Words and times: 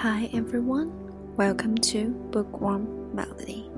Hi 0.00 0.30
everyone, 0.32 0.90
welcome 1.36 1.76
to 1.76 2.08
Bookworm 2.30 3.14
Melody, 3.14 3.70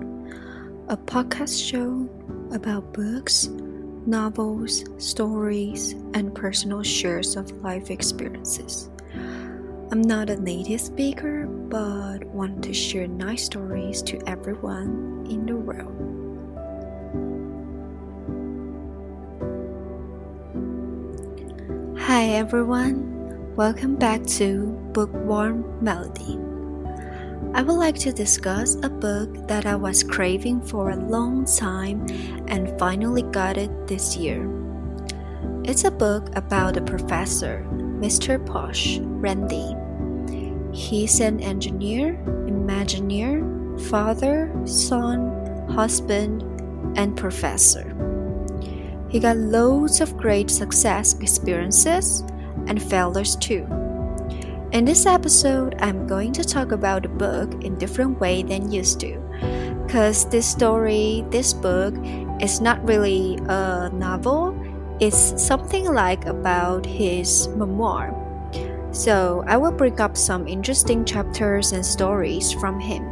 a 0.87 0.97
podcast 0.97 1.69
show 1.69 2.09
about 2.55 2.93
books, 2.93 3.49
novels, 4.07 4.85
stories, 5.05 5.95
and 6.15 6.33
personal 6.33 6.85
shares 6.85 7.35
of 7.35 7.51
life 7.63 7.91
experiences. 7.91 8.89
I'm 9.91 10.01
not 10.01 10.31
a 10.31 10.41
native 10.41 10.81
speaker, 10.81 11.49
but 11.49 12.23
want 12.27 12.63
to 12.63 12.73
share 12.73 13.09
nice 13.09 13.47
stories 13.47 14.01
to 14.03 14.23
everyone 14.29 15.27
in 15.29 15.45
the 15.45 15.57
world. 15.57 15.99
Hi 21.99 22.27
everyone, 22.27 23.12
welcome 23.57 23.97
back 23.97 24.25
to 24.25 24.65
Bookworm 24.95 25.63
Melody. 25.85 26.39
I 27.53 27.61
would 27.61 27.75
like 27.75 27.97
to 27.97 28.11
discuss 28.11 28.77
a 28.77 28.89
book 28.89 29.47
that 29.47 29.67
I 29.67 29.77
was 29.77 30.03
craving 30.03 30.63
for 30.63 30.89
a 30.89 30.97
long 30.97 31.45
time 31.45 32.07
and 32.49 32.79
finally 32.79 33.25
got 33.25 33.59
it 33.59 33.87
this 33.87 34.17
year. 34.17 34.49
It's 35.65 35.85
a 35.85 35.91
book 35.91 36.35
about 36.35 36.79
a 36.79 36.81
professor, 36.81 37.67
Mr. 37.71 38.43
Pausch, 38.47 39.01
Randy. 39.03 39.77
He's 40.73 41.21
an 41.21 41.39
engineer, 41.41 42.15
imagineer, 42.47 43.79
father, 43.91 44.51
son, 44.65 45.69
husband, 45.69 46.43
and 46.97 47.19
professor. 47.19 47.95
He 49.11 49.21
got 49.21 49.37
loads 49.37 50.01
of 50.01 50.17
great 50.17 50.51
success 50.51 51.13
experiences 51.21 52.25
and 52.73 52.83
failures 52.83 53.37
too. 53.37 53.69
In 54.73 54.87
this 54.87 55.05
episode, 55.05 55.77
I'm 55.81 56.07
going 56.07 56.33
to 56.33 56.43
talk 56.43 56.73
about 56.73 57.03
the 57.03 57.11
book 57.11 57.63
in 57.63 57.77
different 57.77 58.19
way 58.19 58.43
than 58.43 58.73
used 58.73 58.99
to. 59.01 59.21
Cause 59.93 60.25
this 60.31 60.49
story, 60.49 61.23
this 61.29 61.53
book 61.53 61.93
is 62.41 62.63
not 62.63 62.83
really 62.89 63.37
a 63.45 63.91
novel, 63.93 64.57
it's 65.01 65.37
something 65.37 65.85
like 65.85 66.25
about 66.25 66.87
his 66.87 67.49
memoir. 67.49 68.17
So 68.93 69.45
I 69.47 69.59
will 69.59 69.73
bring 69.73 70.01
up 70.01 70.17
some 70.17 70.49
interesting 70.49 71.05
chapters 71.05 71.73
and 71.73 71.85
stories 71.85 72.53
from 72.53 72.81
him. 72.81 73.05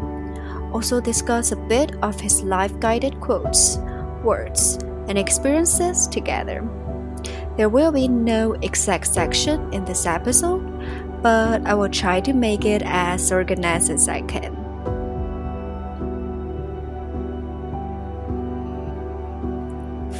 Also 0.73 1.03
discuss 1.03 1.53
a 1.53 1.57
bit 1.69 1.93
of 2.01 2.19
his 2.19 2.41
life 2.43 2.73
guided 2.81 3.21
quotes, 3.21 3.77
words, 4.25 4.79
and 5.09 5.19
experiences 5.19 6.07
together. 6.07 6.65
There 7.61 7.69
will 7.69 7.93
be 7.93 8.09
no 8.09 8.55
exact 8.63 9.07
section 9.07 9.71
in 9.75 9.85
this 9.85 10.07
episode, 10.07 10.65
but 11.21 11.61
I 11.67 11.75
will 11.75 11.91
try 11.91 12.19
to 12.23 12.33
make 12.33 12.65
it 12.65 12.81
as 12.87 13.31
organized 13.31 13.91
as 13.91 14.09
I 14.09 14.23
can. 14.23 14.57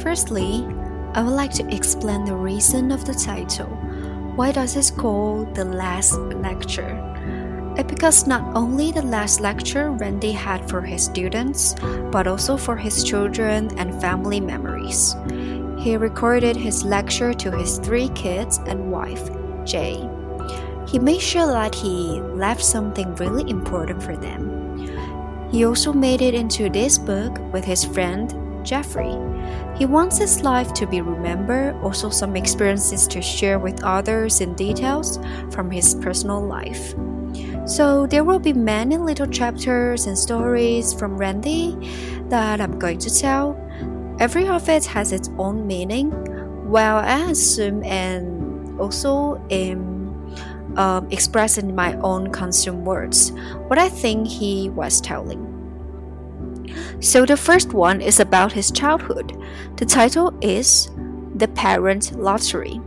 Firstly, 0.03 0.67
I 1.15 1.23
would 1.23 1.33
like 1.33 1.51
to 1.53 1.67
explain 1.75 2.25
the 2.25 2.35
reason 2.35 2.91
of 2.91 3.05
the 3.05 3.15
title. 3.15 3.73
Why 4.35 4.51
does 4.51 4.75
it 4.75 4.95
call 4.95 5.45
the 5.45 5.65
last 5.65 6.19
lecture? 6.45 6.93
It 7.75 7.87
because 7.87 8.27
not 8.27 8.55
only 8.55 8.91
the 8.91 9.01
last 9.01 9.41
lecture 9.41 9.89
Randy 9.89 10.31
had 10.31 10.69
for 10.69 10.81
his 10.81 11.05
students, 11.05 11.73
but 12.11 12.27
also 12.27 12.55
for 12.55 12.75
his 12.77 13.03
children 13.03 13.75
and 13.79 13.99
family 13.99 14.39
memories. 14.39 15.15
He 15.81 15.97
recorded 15.97 16.55
his 16.55 16.83
lecture 16.83 17.33
to 17.33 17.51
his 17.57 17.79
three 17.79 18.09
kids 18.09 18.59
and 18.67 18.91
wife, 18.91 19.31
Jai. 19.65 20.07
He 20.87 20.99
made 20.99 21.21
sure 21.21 21.47
that 21.47 21.73
he 21.73 22.21
left 22.21 22.63
something 22.63 23.15
really 23.15 23.49
important 23.49 24.03
for 24.03 24.15
them. 24.15 24.87
He 25.51 25.65
also 25.65 25.91
made 25.91 26.21
it 26.21 26.35
into 26.35 26.69
this 26.69 26.99
book 26.99 27.35
with 27.51 27.65
his 27.65 27.83
friend, 27.83 28.31
Jeffrey. 28.63 29.17
He 29.75 29.87
wants 29.87 30.19
his 30.19 30.43
life 30.43 30.71
to 30.73 30.85
be 30.85 31.01
remembered, 31.01 31.75
also 31.83 32.09
some 32.09 32.35
experiences 32.35 33.07
to 33.07 33.21
share 33.21 33.57
with 33.57 33.83
others 33.83 34.39
in 34.39 34.53
details 34.53 35.17
from 35.49 35.71
his 35.71 35.95
personal 35.95 36.45
life. 36.45 36.93
So 37.65 38.05
there 38.05 38.23
will 38.23 38.39
be 38.39 38.53
many 38.53 38.97
little 38.97 39.27
chapters 39.27 40.05
and 40.05 40.17
stories 40.17 40.93
from 40.93 41.17
Randy 41.17 41.75
that 42.29 42.61
I'm 42.61 42.77
going 42.77 42.99
to 42.99 43.09
tell. 43.09 43.57
Every 44.21 44.47
of 44.47 44.69
it 44.69 44.85
has 44.85 45.11
its 45.11 45.29
own 45.39 45.65
meaning. 45.65 46.13
Well, 46.69 46.97
I 46.97 47.31
assume 47.31 47.83
and 47.83 48.79
also 48.79 49.41
um, 50.77 51.07
expressed 51.09 51.57
in 51.57 51.73
my 51.73 51.95
own 52.01 52.31
consumed 52.31 52.85
words 52.85 53.31
what 53.67 53.79
I 53.79 53.89
think 53.89 54.27
he 54.27 54.69
was 54.69 55.01
telling. 55.01 55.41
So 56.99 57.25
the 57.25 57.35
first 57.35 57.73
one 57.73 57.99
is 57.99 58.19
about 58.19 58.51
his 58.53 58.69
childhood. 58.69 59.35
The 59.77 59.85
title 59.85 60.37
is 60.39 60.89
The 61.35 61.47
Parent 61.47 62.17
Lottery. 62.17 62.79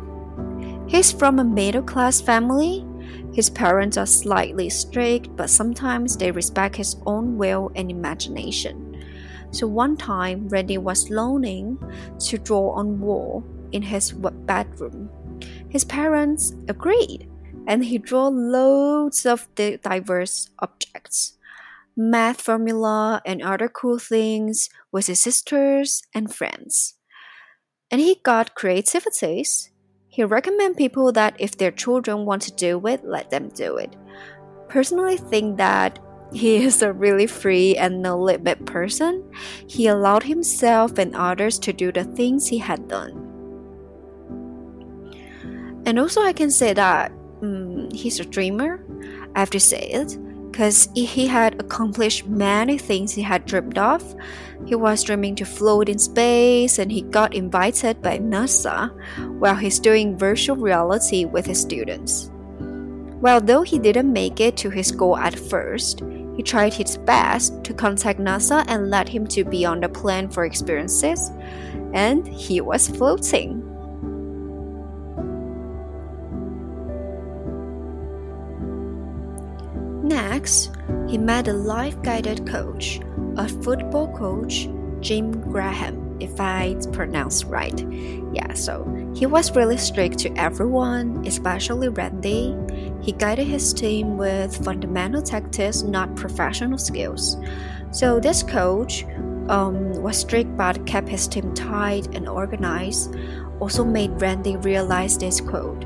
He's 0.87 1.11
from 1.11 1.41
a 1.41 1.45
middle 1.45 1.83
class 1.83 2.21
family 2.21 2.87
his 3.35 3.51
parents 3.51 3.97
are 3.97 4.07
slightly 4.07 4.71
strict, 4.71 5.35
but 5.35 5.51
sometimes 5.51 6.17
they 6.17 6.31
respect 6.31 6.77
his 6.77 6.97
own 7.05 7.37
will 7.37 7.73
and 7.75 7.91
imagination. 7.91 8.84
So 9.55 9.67
one 9.67 9.97
time, 9.97 10.49
Randy 10.49 10.79
was 10.79 11.11
learning 11.11 11.79
to 12.27 12.39
draw 12.39 12.73
on 12.73 13.01
wall 13.01 13.45
in 13.73 13.83
his 13.83 14.13
bedroom. 14.13 15.11
His 15.69 15.85
parents 15.85 16.53
agreed, 16.69 17.29
and 17.67 17.85
he 17.85 17.99
drew 17.99 18.29
loads 18.29 19.25
of 19.25 19.49
diverse 19.55 20.51
objects, 20.59 21.39
math 21.97 22.41
formula, 22.41 23.23
and 23.25 23.43
other 23.43 23.69
cool 23.69 23.99
things 23.99 24.69
with 24.91 25.07
his 25.07 25.21
sisters 25.21 26.03
and 26.13 26.35
friends. 26.35 26.95
And 27.91 28.01
he 28.01 28.21
got 28.25 28.55
creativities 28.55 29.71
he 30.15 30.23
recommend 30.23 30.77
people 30.77 31.11
that 31.11 31.35
if 31.41 31.59
their 31.59 31.73
children 31.73 32.25
want 32.25 32.43
to 32.43 32.53
do 32.53 32.87
it, 32.87 33.05
let 33.05 33.31
them 33.31 33.49
do 33.49 33.79
it. 33.79 33.97
Personally 34.69 35.17
think 35.17 35.57
that 35.57 35.99
he 36.35 36.57
is 36.57 36.83
a 36.83 36.93
really 36.93 37.27
free 37.27 37.77
and 37.77 38.03
no 38.03 38.19
limit 38.19 38.67
person. 38.67 39.25
He 39.69 39.87
allowed 39.87 40.25
himself 40.25 40.99
and 40.99 41.15
others 41.15 41.59
to 41.61 41.73
do 41.73 41.93
the 41.93 42.05
things 42.05 42.49
he 42.49 42.59
had 42.59 42.89
done. 42.89 43.13
And 45.87 45.99
also 45.99 46.23
I 46.23 46.33
can 46.33 46.51
say 46.51 46.73
that 46.73 47.13
um, 47.43 47.89
he's 47.93 48.19
a 48.19 48.25
dreamer. 48.25 48.85
I 49.37 49.39
have 49.39 49.51
to 49.51 49.61
say 49.61 49.91
it 49.91 50.19
because 50.51 50.89
he 50.95 51.27
had 51.27 51.61
accomplished 51.61 52.27
many 52.27 52.79
things 52.79 53.13
he 53.13 53.23
had 53.23 53.45
dreamed 53.45 53.79
of. 53.79 54.03
He 54.67 54.75
was 54.75 55.05
dreaming 55.05 55.37
to 55.37 55.45
float 55.45 55.89
in 55.89 55.99
space 55.99 56.79
and 56.79 56.91
he 56.91 57.03
got 57.03 57.35
invited 57.35 58.03
by 58.03 58.19
NASA 58.19 58.91
while 59.39 59.57
he's 59.57 59.79
doing 59.79 60.19
virtual 60.19 60.57
reality 60.57 61.27
with 61.27 61.47
his 61.47 61.61
students. 61.61 62.31
Well, 63.21 63.41
though 63.41 63.63
he 63.63 63.79
didn't 63.79 64.13
make 64.13 64.41
it 64.41 64.57
to 64.59 64.71
his 64.71 64.91
goal 64.91 65.17
at 65.17 65.39
first, 65.39 66.03
he 66.37 66.43
tried 66.43 66.75
his 66.75 66.97
best 66.97 67.63
to 67.65 67.75
contact 67.75 68.19
NASA 68.19 68.65
and 68.69 68.91
let 68.91 69.09
him 69.09 69.27
to 69.29 69.45
be 69.45 69.65
on 69.65 69.81
the 69.81 69.89
plane 69.89 70.29
for 70.29 70.45
experiences, 70.45 71.31
and 71.93 72.27
he 72.27 72.61
was 72.61 72.89
floating. 72.89 73.63
Next, 80.03 80.71
he 81.09 81.19
met 81.19 81.49
a 81.49 81.53
life 81.53 82.01
guided 82.03 82.47
coach, 82.47 83.01
a 83.37 83.49
football 83.49 84.13
coach, 84.17 84.69
Jim 85.01 85.41
Graham, 85.51 86.17
if 86.21 86.41
I 86.41 86.77
pronounce 86.93 87.45
right. 87.45 87.79
Yeah, 88.33 88.53
so 88.55 88.85
he 89.15 89.27
was 89.27 89.55
really 89.57 89.77
strict 89.77 90.19
to 90.21 90.33
everyone, 90.39 91.27
especially 91.27 91.89
Randy. 91.89 92.55
He 93.05 93.13
guided 93.13 93.47
his 93.47 93.75
team 93.75 94.17
with 94.17 94.65
fundamental 94.65 95.21
tactics, 95.21 95.83
not 95.83 96.17
professional 96.17 96.79
skills. 96.79 97.37
So 97.91 98.19
this 98.19 98.43
coach 98.43 99.05
um, 99.49 99.93
was 100.03 100.19
strict 100.19 100.57
but 100.57 100.87
kept 100.87 101.11
his 101.11 101.29
team 101.29 101.53
tight 101.53 102.09
and 102.15 102.27
organized. 102.27 103.15
Also 103.61 103.85
made 103.85 104.19
Randy 104.23 104.57
realize 104.57 105.19
this 105.19 105.39
quote. 105.39 105.85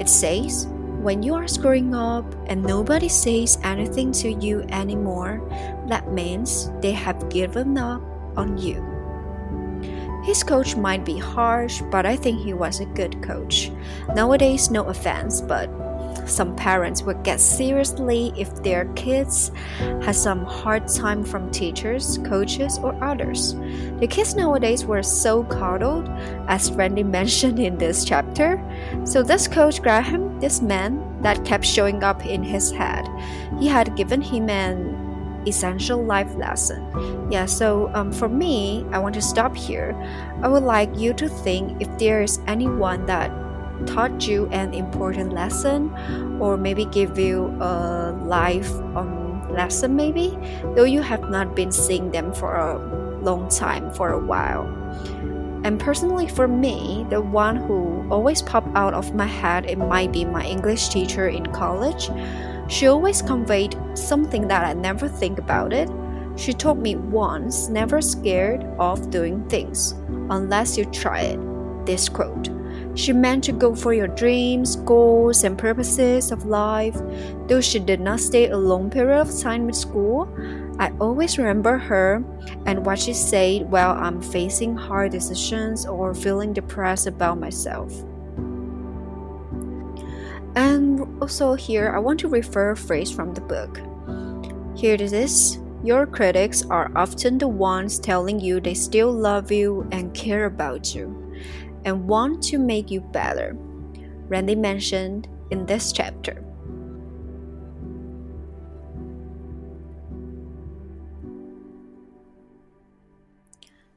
It 0.00 0.08
says, 0.08 0.66
when 1.02 1.22
you 1.22 1.34
are 1.34 1.46
screwing 1.46 1.94
up 1.94 2.24
and 2.46 2.62
nobody 2.62 3.10
says 3.10 3.58
anything 3.62 4.10
to 4.12 4.32
you 4.32 4.62
anymore, 4.70 5.46
that 5.88 6.10
means 6.10 6.70
they 6.80 6.92
have 6.92 7.28
given 7.28 7.76
up 7.76 8.00
on 8.34 8.56
you. 8.56 8.82
His 10.24 10.42
coach 10.42 10.74
might 10.74 11.04
be 11.04 11.18
harsh, 11.18 11.82
but 11.90 12.06
I 12.06 12.16
think 12.16 12.40
he 12.40 12.54
was 12.54 12.80
a 12.80 12.86
good 12.86 13.22
coach. 13.22 13.70
Nowadays, 14.14 14.70
no 14.70 14.84
offense, 14.84 15.42
but 15.42 15.68
some 16.28 16.54
parents 16.56 17.02
would 17.02 17.22
get 17.22 17.40
seriously 17.40 18.32
if 18.36 18.54
their 18.62 18.86
kids 18.94 19.50
had 20.02 20.14
some 20.14 20.44
hard 20.44 20.88
time 20.88 21.24
from 21.24 21.50
teachers, 21.50 22.18
coaches, 22.24 22.78
or 22.78 22.94
others. 23.02 23.54
The 24.00 24.06
kids 24.06 24.34
nowadays 24.34 24.84
were 24.84 25.02
so 25.02 25.44
coddled, 25.44 26.08
as 26.48 26.72
Randy 26.72 27.02
mentioned 27.18 27.58
in 27.58 27.78
this 27.78 28.04
chapter. 28.04 28.62
So 29.04 29.22
this 29.22 29.48
coach 29.48 29.82
Graham 29.82 30.38
this 30.40 30.60
man 30.60 31.00
that 31.22 31.44
kept 31.44 31.64
showing 31.64 32.02
up 32.02 32.26
in 32.26 32.42
his 32.42 32.70
head. 32.70 33.08
He 33.58 33.66
had 33.66 33.96
given 33.96 34.20
him 34.20 34.50
an 34.50 35.42
essential 35.46 36.04
life 36.04 36.34
lesson. 36.36 36.84
Yeah, 37.30 37.46
so 37.46 37.90
um, 37.94 38.12
for 38.12 38.28
me, 38.28 38.84
I 38.92 38.98
want 38.98 39.14
to 39.14 39.22
stop 39.22 39.56
here. 39.56 39.94
I 40.42 40.48
would 40.48 40.62
like 40.62 40.94
you 40.96 41.14
to 41.14 41.28
think 41.28 41.80
if 41.80 41.88
there 41.98 42.22
is 42.22 42.40
anyone 42.46 43.06
that 43.06 43.30
taught 43.86 44.26
you 44.26 44.46
an 44.48 44.72
important 44.74 45.32
lesson 45.32 45.92
or 46.40 46.56
maybe 46.56 46.84
give 46.86 47.18
you 47.18 47.46
a 47.60 48.12
life 48.24 48.70
um, 48.96 49.52
lesson 49.52 49.94
maybe 49.94 50.38
though 50.74 50.84
you 50.84 51.02
have 51.02 51.30
not 51.30 51.54
been 51.54 51.70
seeing 51.70 52.10
them 52.10 52.32
for 52.32 52.56
a 52.56 53.22
long 53.22 53.48
time 53.48 53.90
for 53.92 54.10
a 54.10 54.18
while. 54.18 54.64
And 55.64 55.80
personally 55.80 56.28
for 56.28 56.46
me 56.46 57.06
the 57.08 57.20
one 57.20 57.56
who 57.56 58.06
always 58.10 58.42
pop 58.42 58.66
out 58.74 58.94
of 58.94 59.14
my 59.14 59.26
head 59.26 59.64
it 59.66 59.78
might 59.78 60.12
be 60.12 60.24
my 60.24 60.44
english 60.44 60.88
teacher 60.88 61.28
in 61.28 61.46
college. 61.46 62.10
She 62.68 62.86
always 62.86 63.22
conveyed 63.22 63.76
something 63.94 64.48
that 64.48 64.64
i 64.64 64.72
never 64.72 65.08
think 65.08 65.38
about 65.38 65.72
it. 65.72 65.88
She 66.36 66.52
told 66.52 66.78
me 66.78 66.96
once 66.96 67.68
never 67.68 68.00
scared 68.00 68.64
of 68.78 69.10
doing 69.10 69.48
things 69.48 69.92
unless 70.30 70.76
you 70.76 70.84
try 70.86 71.20
it 71.20 71.40
this 71.86 72.08
quote 72.08 72.48
she 72.94 73.12
meant 73.12 73.42
to 73.44 73.52
go 73.52 73.74
for 73.74 73.92
your 73.92 74.06
dreams, 74.06 74.76
goals, 74.76 75.42
and 75.44 75.58
purposes 75.58 76.30
of 76.30 76.46
life. 76.46 76.96
Though 77.48 77.60
she 77.60 77.78
did 77.78 78.00
not 78.00 78.20
stay 78.20 78.48
a 78.48 78.56
long 78.56 78.90
period 78.90 79.20
of 79.20 79.36
time 79.38 79.68
at 79.68 79.74
school, 79.74 80.28
I 80.78 80.92
always 81.00 81.38
remember 81.38 81.76
her 81.76 82.24
and 82.66 82.86
what 82.86 82.98
she 82.98 83.12
said 83.12 83.70
while 83.70 83.92
I'm 83.92 84.20
facing 84.22 84.76
hard 84.76 85.12
decisions 85.12 85.86
or 85.86 86.14
feeling 86.14 86.52
depressed 86.52 87.06
about 87.06 87.38
myself. 87.38 87.92
And 90.56 91.20
also, 91.20 91.54
here 91.54 91.92
I 91.94 91.98
want 91.98 92.20
to 92.20 92.28
refer 92.28 92.70
a 92.70 92.76
phrase 92.76 93.10
from 93.10 93.34
the 93.34 93.40
book. 93.40 93.80
Here 94.76 94.94
it 94.94 95.00
is 95.00 95.58
Your 95.82 96.06
critics 96.06 96.64
are 96.70 96.92
often 96.94 97.38
the 97.38 97.48
ones 97.48 97.98
telling 97.98 98.38
you 98.38 98.60
they 98.60 98.74
still 98.74 99.12
love 99.12 99.50
you 99.50 99.86
and 99.90 100.14
care 100.14 100.44
about 100.44 100.94
you 100.94 101.23
and 101.84 102.08
want 102.08 102.42
to 102.44 102.58
make 102.58 102.90
you 102.90 103.00
better. 103.00 103.56
Randy 104.28 104.54
mentioned 104.54 105.28
in 105.50 105.66
this 105.66 105.92
chapter. 105.92 106.42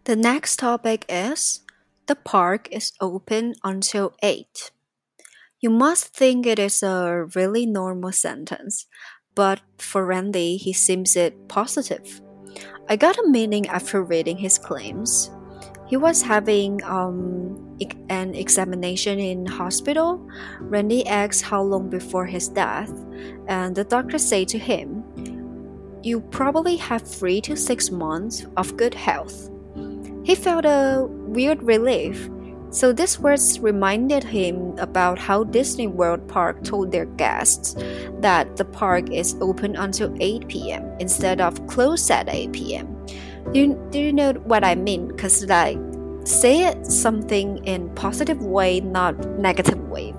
The 0.04 0.16
next 0.16 0.58
topic 0.58 1.06
is 1.10 1.62
the 2.06 2.16
park 2.16 2.70
is 2.72 2.94
open 3.02 3.56
until 3.64 4.16
8. 4.24 4.72
You 5.60 5.70
must 5.70 6.16
think 6.16 6.46
it 6.46 6.60
is 6.60 6.82
a 6.82 7.28
really 7.36 7.66
normal 7.66 8.14
sentence, 8.14 8.86
but 9.36 9.60
for 9.78 10.06
Randy, 10.06 10.56
he 10.56 10.72
seems 10.72 11.18
it 11.18 11.50
positive. 11.50 12.22
I 12.88 12.96
got 12.96 13.18
a 13.18 13.28
meaning 13.28 13.68
after 13.68 14.02
reading 14.02 14.38
his 14.38 14.58
claims. 14.58 15.30
He 15.88 15.96
was 15.96 16.22
having 16.22 16.84
um, 16.84 17.78
an 18.10 18.36
examination 18.36 19.20
in 19.20 19.46
hospital. 19.46 20.20
Randy 20.60 21.08
asked 21.08 21.44
how 21.44 21.62
long 21.62 21.90
before 21.90 22.26
his 22.26 22.50
death, 22.50 22.92
and 23.48 23.74
the 23.74 23.86
doctor 23.86 24.18
said 24.18 24.50
to 24.50 24.60
him, 24.60 25.04
"You 26.04 26.20
probably 26.20 26.76
have 26.76 27.04
three 27.04 27.40
to 27.48 27.56
six 27.56 27.90
months 27.90 28.46
of 28.58 28.76
good 28.76 28.94
health." 28.94 29.50
He 30.24 30.36
felt 30.36 30.66
a 30.66 31.08
weird 31.08 31.64
relief. 31.64 32.30
So 32.70 32.92
these 32.92 33.18
words 33.18 33.62
reminded 33.62 34.26
him 34.26 34.78
about 34.78 35.18
how 35.18 35.46
Disney 35.46 35.88
World 35.88 36.28
Park 36.28 36.66
told 36.66 36.92
their 36.92 37.06
guests 37.16 37.76
that 38.20 38.58
the 38.58 38.66
park 38.66 39.10
is 39.10 39.38
open 39.40 39.78
until 39.78 40.14
8 40.20 40.50
p.m. 40.50 40.84
instead 41.00 41.40
of 41.40 41.66
closed 41.68 42.12
at 42.12 42.28
8 42.28 42.52
p.m. 42.52 42.97
Do 43.54 43.60
you, 43.62 43.88
do 43.92 44.00
you 44.00 44.14
know 44.14 44.34
what 44.34 44.64
I 44.64 44.76
mean? 44.76 45.08
Because 45.08 45.46
like 45.46 45.78
say 46.26 46.66
it 46.66 46.86
something 46.86 47.64
in 47.64 47.90
positive 47.96 48.42
way, 48.42 48.82
not 48.82 49.18
negative 49.40 49.80
way. 49.88 50.14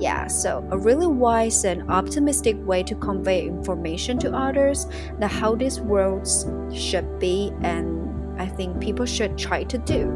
Yeah, 0.00 0.26
so 0.26 0.66
a 0.72 0.76
really 0.76 1.06
wise 1.06 1.64
and 1.64 1.88
optimistic 1.88 2.56
way 2.66 2.82
to 2.82 2.96
convey 2.96 3.46
information 3.46 4.18
to 4.18 4.32
others 4.34 4.86
that 5.20 5.30
how 5.30 5.54
these 5.54 5.80
worlds 5.80 6.46
should 6.74 7.20
be 7.20 7.52
and 7.62 8.02
I 8.40 8.46
think 8.46 8.80
people 8.80 9.06
should 9.06 9.38
try 9.38 9.62
to 9.62 9.78
do. 9.78 10.10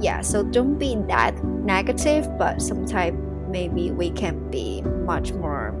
Yeah, 0.00 0.22
so 0.22 0.42
don't 0.42 0.78
be 0.78 0.96
that 1.08 1.44
negative, 1.44 2.26
but 2.38 2.62
sometimes 2.62 3.18
maybe 3.50 3.90
we 3.90 4.10
can 4.10 4.50
be 4.50 4.80
much 4.80 5.32
more 5.32 5.74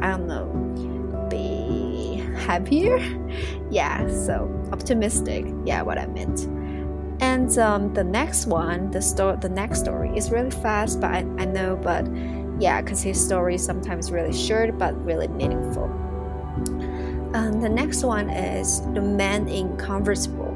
I 0.00 0.12
don't 0.12 0.28
know 0.28 1.26
be 1.28 2.22
happier. 2.36 2.98
Yeah, 3.70 4.06
so 4.08 4.61
optimistic. 4.72 5.46
Yeah, 5.64 5.82
what 5.82 5.98
I 5.98 6.06
meant. 6.06 6.48
And 7.22 7.56
um, 7.58 7.94
the 7.94 8.02
next 8.02 8.46
one, 8.46 8.90
the 8.90 9.00
story, 9.00 9.36
the 9.40 9.48
next 9.48 9.80
story 9.80 10.10
is 10.16 10.30
really 10.30 10.50
fast, 10.50 11.00
but 11.00 11.10
I, 11.10 11.18
I 11.38 11.44
know, 11.44 11.76
but 11.76 12.06
yeah, 12.58 12.80
because 12.80 13.02
his 13.02 13.24
story 13.24 13.54
is 13.54 13.64
sometimes 13.64 14.10
really 14.10 14.32
short 14.32 14.76
but 14.78 14.94
really 15.04 15.28
meaningful. 15.28 15.84
Um, 17.34 17.60
the 17.60 17.68
next 17.68 18.02
one 18.02 18.28
is 18.28 18.80
the 18.92 19.00
man 19.00 19.48
in 19.48 19.76
convertible. 19.76 20.52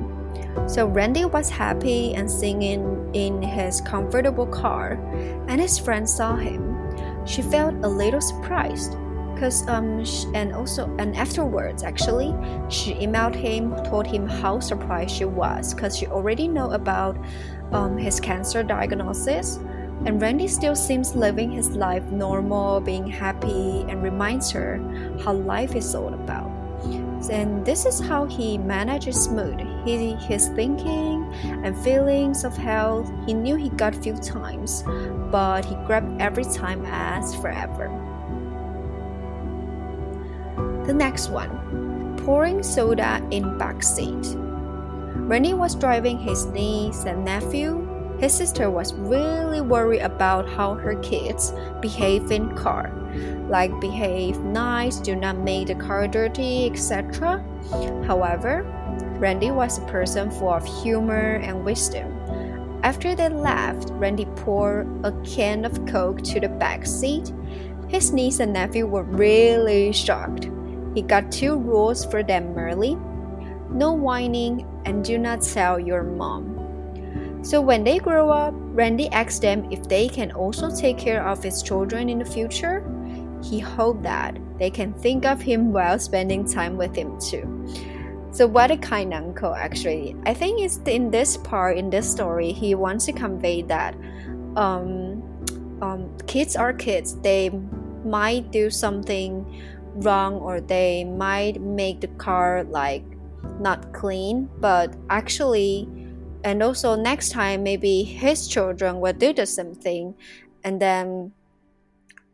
So 0.67 0.87
Randy 0.87 1.25
was 1.25 1.49
happy 1.49 2.15
and 2.15 2.31
singing 2.31 3.11
in 3.15 3.41
his 3.41 3.81
comfortable 3.81 4.47
car, 4.47 4.93
and 5.49 5.61
his 5.61 5.79
friend 5.79 6.09
saw 6.09 6.37
him. 6.37 6.77
She 7.27 7.43
felt 7.43 7.75
a 7.85 7.89
little 7.89 8.21
surprised 8.21 8.97
Cause 9.38 9.69
um 9.69 10.03
and 10.35 10.55
also 10.55 10.88
and 10.99 11.15
afterwards 11.15 11.83
actually 11.83 12.35
she 12.69 12.94
emailed 12.94 13.35
him 13.35 13.77
told 13.85 14.06
him 14.06 14.27
how 14.27 14.61
surprised 14.61 15.11
she 15.11 15.27
was 15.27 15.75
because 15.75 15.97
she 15.97 16.06
already 16.06 16.49
know 16.49 16.71
about 16.71 17.19
um, 17.73 17.99
his 17.99 18.21
cancer 18.21 18.62
diagnosis. 18.62 19.59
And 20.05 20.21
Randy 20.21 20.47
still 20.47 20.77
seems 20.77 21.17
living 21.17 21.50
his 21.50 21.71
life 21.71 22.05
normal 22.05 22.81
being 22.81 23.06
happy 23.06 23.85
and 23.88 24.03
reminds 24.03 24.50
her 24.53 24.79
how 25.25 25.33
life 25.33 25.75
is 25.75 25.94
all 25.94 26.12
about. 26.15 26.50
And 27.31 27.65
this 27.65 27.87
is 27.87 27.99
how 27.99 28.27
he 28.27 28.59
manages 28.59 29.29
mood. 29.29 29.61
He, 29.85 30.12
his 30.15 30.49
thinking 30.49 31.25
and 31.43 31.77
feelings 31.79 32.44
of 32.44 32.56
health. 32.56 33.10
He 33.27 33.34
knew 33.34 33.56
he 33.56 33.70
got 33.70 33.94
few 33.94 34.15
times 34.17 34.84
but 35.31 35.65
he 35.65 35.75
grabbed 35.87 36.20
every 36.20 36.44
time 36.44 36.84
as 36.87 37.34
forever 37.34 37.91
the 40.86 40.94
next 40.94 41.28
one 41.28 42.16
pouring 42.26 42.62
soda 42.62 43.20
in 43.31 43.56
back 43.56 43.82
seat. 43.82 44.36
Randy 45.14 45.55
was 45.55 45.74
driving 45.74 46.19
his 46.19 46.46
niece 46.46 47.05
and 47.05 47.24
nephew. 47.24 47.86
His 48.19 48.32
sister 48.32 48.70
was 48.70 48.94
really 48.94 49.60
worried 49.60 50.00
about 50.00 50.48
how 50.48 50.74
her 50.74 50.96
kids 51.02 51.52
behave 51.81 52.31
in 52.31 52.56
car, 52.56 52.90
like 53.48 53.78
behave 53.81 54.38
nice, 54.40 54.98
do 54.98 55.14
not 55.14 55.38
make 55.38 55.69
the 55.69 55.74
car 55.74 56.08
dirty, 56.08 56.66
etc. 56.66 57.44
However, 58.06 58.64
Randy 59.19 59.50
was 59.50 59.78
a 59.78 59.86
person 59.86 60.31
full 60.31 60.52
of 60.52 60.64
humor 60.82 61.40
and 61.43 61.64
wisdom. 61.64 62.12
After 62.82 63.14
they 63.14 63.28
left, 63.28 63.90
Randy 63.93 64.26
poured 64.36 64.88
a 65.05 65.12
can 65.22 65.64
of 65.64 65.86
Coke 65.86 66.22
to 66.22 66.40
the 66.40 66.48
back 66.48 66.86
seat. 66.86 67.32
His 67.88 68.12
niece 68.12 68.40
and 68.40 68.52
nephew 68.52 68.86
were 68.86 69.05
really 69.05 69.93
shocked. 69.93 70.48
He 70.96 71.03
got 71.03 71.31
two 71.31 71.56
rules 71.56 72.06
for 72.06 72.22
them 72.22 72.55
merely 72.55 72.96
no 73.70 73.93
whining 73.93 74.67
and 74.86 75.05
do 75.05 75.19
not 75.19 75.43
tell 75.43 75.79
your 75.79 76.03
mom. 76.03 77.43
So 77.43 77.60
when 77.60 77.84
they 77.84 77.98
grow 77.98 78.31
up, 78.31 78.55
Randy 78.56 79.08
asked 79.10 79.43
them 79.43 79.70
if 79.70 79.82
they 79.84 80.08
can 80.08 80.32
also 80.32 80.74
take 80.74 80.98
care 80.98 81.26
of 81.26 81.43
his 81.43 81.62
children 81.62 82.08
in 82.08 82.19
the 82.19 82.24
future. 82.24 82.82
He 83.43 83.58
hoped 83.58 84.03
that 84.03 84.38
they 84.58 84.70
can 84.70 84.94
think 84.94 85.26
of 85.26 85.41
him 85.41 85.72
while 85.72 85.98
spending 85.98 86.48
time 86.48 86.76
with 86.76 86.96
him 86.96 87.20
too. 87.20 87.44
So 88.32 88.46
what 88.46 88.70
a 88.70 88.76
kind 88.76 89.12
uncle 89.15 89.55
actually. 89.55 90.17
I 90.24 90.34
think 90.34 90.60
it's 90.60 90.79
in 90.86 91.10
this 91.10 91.36
part 91.36 91.76
in 91.76 91.91
this 91.91 92.10
story 92.10 92.53
he 92.53 92.74
wants 92.74 93.05
to 93.06 93.12
convey 93.12 93.62
that 93.62 93.94
um, 94.56 95.22
um, 95.82 96.17
kids 96.26 96.56
are 96.56 96.72
kids. 96.72 97.20
They 97.20 97.50
might 98.05 98.50
do 98.50 98.70
something 98.70 99.44
wrong 100.05 100.34
or 100.34 100.60
they 100.60 101.05
might 101.05 101.60
make 101.60 102.00
the 102.00 102.08
car 102.19 102.65
like 102.65 103.05
not 103.60 103.93
clean 103.93 104.48
but 104.60 104.94
actually 105.10 105.88
and 106.44 106.62
also 106.62 106.94
next 106.94 107.31
time 107.31 107.62
maybe 107.62 108.03
his 108.03 108.46
children 108.46 109.00
will 109.00 109.12
do 109.12 109.32
the 109.32 109.46
same 109.46 109.74
thing 109.74 110.15
and 110.62 110.81
then 110.81 111.32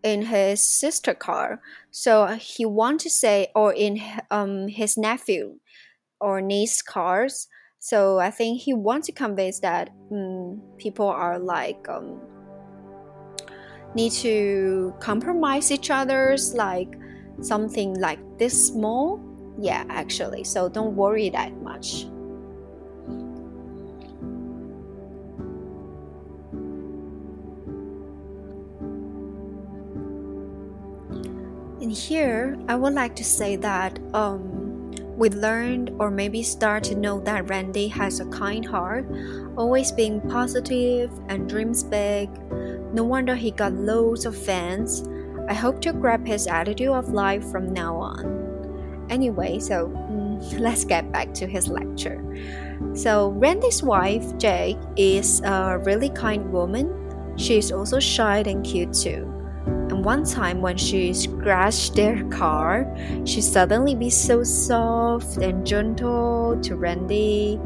in 0.03 0.23
his 0.23 0.63
sister 0.63 1.15
car. 1.15 1.61
So 1.91 2.27
he 2.27 2.65
want 2.65 3.01
to 3.01 3.11
say 3.11 3.49
or 3.55 3.73
in 3.73 4.01
um, 4.31 4.69
his 4.69 4.97
nephew 4.97 5.59
or 6.21 6.41
niece 6.41 6.83
cars. 6.83 7.49
So 7.79 8.21
i 8.21 8.31
think 8.31 8.61
he 8.61 8.73
wants 8.73 9.07
to 9.09 9.13
convey 9.13 9.53
that 9.63 9.91
um, 10.13 10.63
people 10.79 11.09
are 11.09 11.39
like 11.39 11.89
um, 11.89 12.21
need 13.95 14.13
to 14.13 14.95
compromise 15.01 15.73
each 15.73 15.91
other's 15.91 16.55
like 16.55 16.95
something 17.41 17.99
like 18.01 18.19
this 18.39 18.69
small 18.69 19.21
yeah 19.59 19.85
actually 19.89 20.45
so 20.45 20.69
don't 20.69 20.95
worry 20.97 21.29
that 21.31 21.53
much 21.63 22.05
and 31.81 31.93
here 31.93 32.57
i 32.69 32.75
would 32.75 32.95
like 32.95 33.15
to 33.17 33.25
say 33.25 33.57
that 33.57 33.99
um 34.15 34.63
we 35.17 35.29
learned 35.31 35.95
or 35.99 36.11
maybe 36.11 36.43
start 36.43 36.83
to 36.85 36.95
know 36.95 37.21
that 37.21 37.49
Randy 37.49 37.87
has 37.89 38.19
a 38.19 38.25
kind 38.27 38.65
heart, 38.67 39.07
always 39.57 39.93
being 39.93 40.21
positive 40.23 41.13
and 41.29 41.49
dreams 41.49 41.85
big. 41.85 42.29
No 42.93 43.05
wonder 43.05 43.37
he 43.37 43.51
got 43.51 43.73
loads 43.73 44.25
of 44.25 44.37
fans. 44.37 45.05
I 45.49 45.55
hope 45.55 45.81
to 45.83 45.93
grab 45.93 46.27
his 46.27 46.47
attitude 46.47 46.89
of 46.89 47.11
life 47.11 47.45
from 47.51 47.73
now 47.73 47.97
on. 47.97 49.07
Anyway, 49.11 49.59
so 49.59 49.89
mm, 49.89 50.59
let's 50.59 50.85
get 50.85 51.11
back 51.13 51.35
to 51.35 51.47
his 51.47 51.69
lecture. 51.69 52.23
So, 52.95 53.31
Randy's 53.31 53.83
wife, 53.83 54.37
Jai, 54.39 54.77
is 54.97 55.41
a 55.43 55.79
really 55.85 56.11
kind 56.11 56.53
woman. 56.53 56.93
She's 57.37 57.73
also 57.73 57.99
shy 57.99 58.39
and 58.47 58.65
cute 58.65 58.93
too. 58.93 59.29
And 59.67 60.05
one 60.05 60.25
time 60.25 60.61
when 60.61 60.77
she 60.77 61.13
scratched 61.15 61.95
their 61.95 62.25
car, 62.29 62.87
she 63.25 63.41
suddenly 63.41 63.95
be 63.95 64.11
so 64.11 64.43
soft 64.43 65.37
and 65.39 65.67
gentle 65.67 66.59
to 66.63 66.77
Randy. 66.77 67.61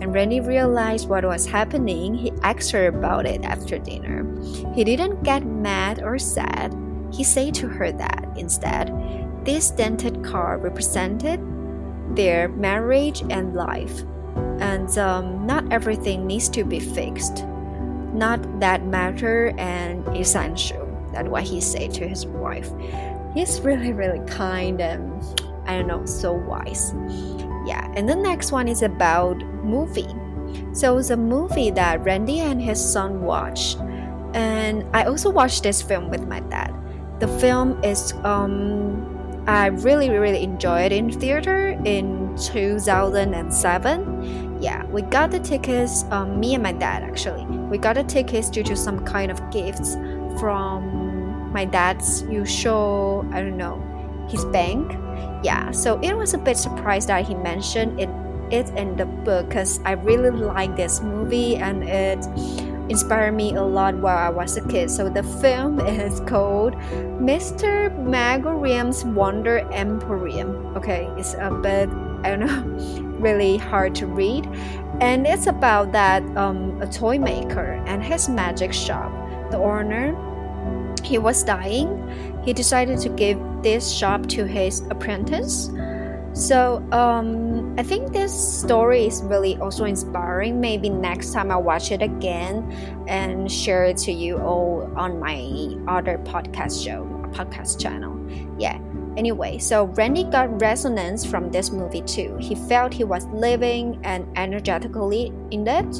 And 0.00 0.14
Randy 0.14 0.40
realized 0.40 1.08
what 1.08 1.24
was 1.24 1.46
happening. 1.46 2.14
He 2.14 2.32
asked 2.42 2.70
her 2.72 2.88
about 2.88 3.26
it 3.26 3.44
after 3.44 3.78
dinner. 3.78 4.24
He 4.74 4.84
didn't 4.84 5.22
get 5.22 5.44
mad 5.44 6.02
or 6.02 6.18
sad. 6.18 6.74
He 7.16 7.24
said 7.24 7.54
to 7.54 7.68
her 7.68 7.92
that 7.92 8.28
instead, 8.36 8.92
this 9.44 9.70
dented 9.70 10.22
car 10.22 10.58
represented 10.58 11.40
their 12.14 12.48
marriage 12.48 13.22
and 13.30 13.54
life. 13.54 14.02
And 14.60 14.96
um, 14.98 15.46
not 15.46 15.72
everything 15.72 16.26
needs 16.26 16.48
to 16.50 16.64
be 16.64 16.78
fixed. 16.78 17.44
Not 18.12 18.60
that 18.60 18.84
matter 18.84 19.54
and 19.56 20.06
essential. 20.16 20.86
That's 21.12 21.28
what 21.28 21.44
he 21.44 21.60
said 21.60 21.94
to 21.94 22.06
his 22.06 22.26
wife. 22.26 22.70
He's 23.34 23.60
really, 23.60 23.92
really 23.92 24.24
kind 24.28 24.80
and 24.80 25.22
I 25.66 25.78
don't 25.78 25.86
know, 25.86 26.04
so 26.06 26.32
wise. 26.32 26.94
Yeah, 27.66 27.90
and 27.96 28.08
the 28.08 28.14
next 28.14 28.52
one 28.52 28.68
is 28.68 28.82
about 28.82 29.36
movie. 29.64 30.08
So 30.72 30.98
it's 30.98 31.10
a 31.10 31.16
movie 31.16 31.70
that 31.70 32.04
Randy 32.04 32.40
and 32.40 32.62
his 32.62 32.78
son 32.80 33.22
watched, 33.22 33.78
and 34.32 34.84
I 34.94 35.04
also 35.04 35.28
watched 35.28 35.64
this 35.64 35.82
film 35.82 36.08
with 36.08 36.28
my 36.28 36.40
dad. 36.40 36.72
The 37.18 37.28
film 37.40 37.82
is 37.82 38.12
um, 38.24 39.44
I 39.46 39.66
really 39.66 40.10
really 40.10 40.42
enjoyed 40.42 40.92
in 40.92 41.10
theater 41.10 41.68
in 41.84 42.36
2007. 42.36 44.58
Yeah, 44.60 44.84
we 44.86 45.02
got 45.02 45.30
the 45.30 45.40
tickets. 45.40 46.04
Um, 46.10 46.40
me 46.40 46.54
and 46.54 46.62
my 46.62 46.72
dad 46.72 47.02
actually, 47.02 47.44
we 47.44 47.78
got 47.78 47.94
the 47.94 48.04
tickets 48.04 48.50
due 48.50 48.64
to 48.64 48.76
some 48.76 49.04
kind 49.04 49.30
of 49.30 49.40
gifts 49.50 49.94
from 50.40 51.52
my 51.52 51.64
dad's 51.64 52.22
usual, 52.22 53.26
I 53.32 53.40
don't 53.40 53.56
know, 53.56 53.80
his 54.28 54.44
bank. 54.46 54.92
Yeah, 55.42 55.70
so 55.70 55.98
it 56.00 56.14
was 56.14 56.34
a 56.34 56.38
bit 56.38 56.56
surprised 56.56 57.08
that 57.08 57.26
he 57.26 57.34
mentioned 57.34 58.00
it 58.00 58.10
it 58.50 58.68
in 58.76 58.96
the 58.96 59.06
book 59.06 59.48
because 59.48 59.80
I 59.84 59.92
really 59.92 60.30
like 60.30 60.76
this 60.76 61.00
movie 61.00 61.56
and 61.56 61.82
it 61.82 62.24
inspired 62.88 63.32
me 63.32 63.54
a 63.54 63.62
lot 63.62 63.96
while 63.96 64.18
I 64.18 64.28
was 64.28 64.56
a 64.56 64.66
kid. 64.68 64.90
So 64.90 65.08
the 65.08 65.22
film 65.22 65.80
is 65.86 66.20
called 66.20 66.74
Mr. 67.20 67.96
Magorium's 68.04 69.04
Wonder 69.04 69.58
Emporium. 69.72 70.76
Okay, 70.76 71.10
it's 71.16 71.34
a 71.34 71.50
bit 71.50 71.88
I 72.22 72.30
don't 72.30 72.40
know, 72.40 73.02
really 73.20 73.56
hard 73.56 73.94
to 73.96 74.06
read, 74.06 74.46
and 75.00 75.26
it's 75.26 75.46
about 75.46 75.92
that 75.92 76.22
um, 76.36 76.80
a 76.80 76.86
toy 76.86 77.18
maker 77.18 77.82
and 77.86 78.02
his 78.02 78.28
magic 78.28 78.72
shop. 78.72 79.12
The 79.50 79.58
owner 79.58 80.14
he 81.04 81.18
was 81.18 81.44
dying, 81.44 82.42
he 82.44 82.52
decided 82.52 82.98
to 83.00 83.08
give 83.10 83.38
this 83.62 83.90
shop 83.90 84.26
to 84.26 84.44
his 84.44 84.80
apprentice. 84.90 85.68
So 86.36 86.86
um, 86.92 87.74
I 87.78 87.82
think 87.82 88.12
this 88.12 88.30
story 88.60 89.06
is 89.06 89.22
really 89.22 89.56
also 89.56 89.86
inspiring. 89.86 90.60
Maybe 90.60 90.90
next 90.90 91.32
time 91.32 91.50
I 91.50 91.56
watch 91.56 91.90
it 91.90 92.02
again 92.02 92.70
and 93.08 93.50
share 93.50 93.86
it 93.86 93.96
to 94.04 94.12
you 94.12 94.36
all 94.36 94.92
on 94.96 95.18
my 95.18 95.40
other 95.88 96.18
podcast 96.18 96.84
show, 96.84 97.04
podcast 97.32 97.80
channel. 97.80 98.20
Yeah. 98.60 98.78
Anyway, 99.16 99.56
so 99.56 99.84
Randy 99.84 100.24
got 100.24 100.60
resonance 100.60 101.24
from 101.24 101.50
this 101.50 101.70
movie 101.70 102.02
too. 102.02 102.36
He 102.38 102.54
felt 102.54 102.92
he 102.92 103.04
was 103.04 103.24
living 103.28 103.98
and 104.04 104.28
energetically 104.36 105.32
in 105.50 105.66
it. 105.66 105.96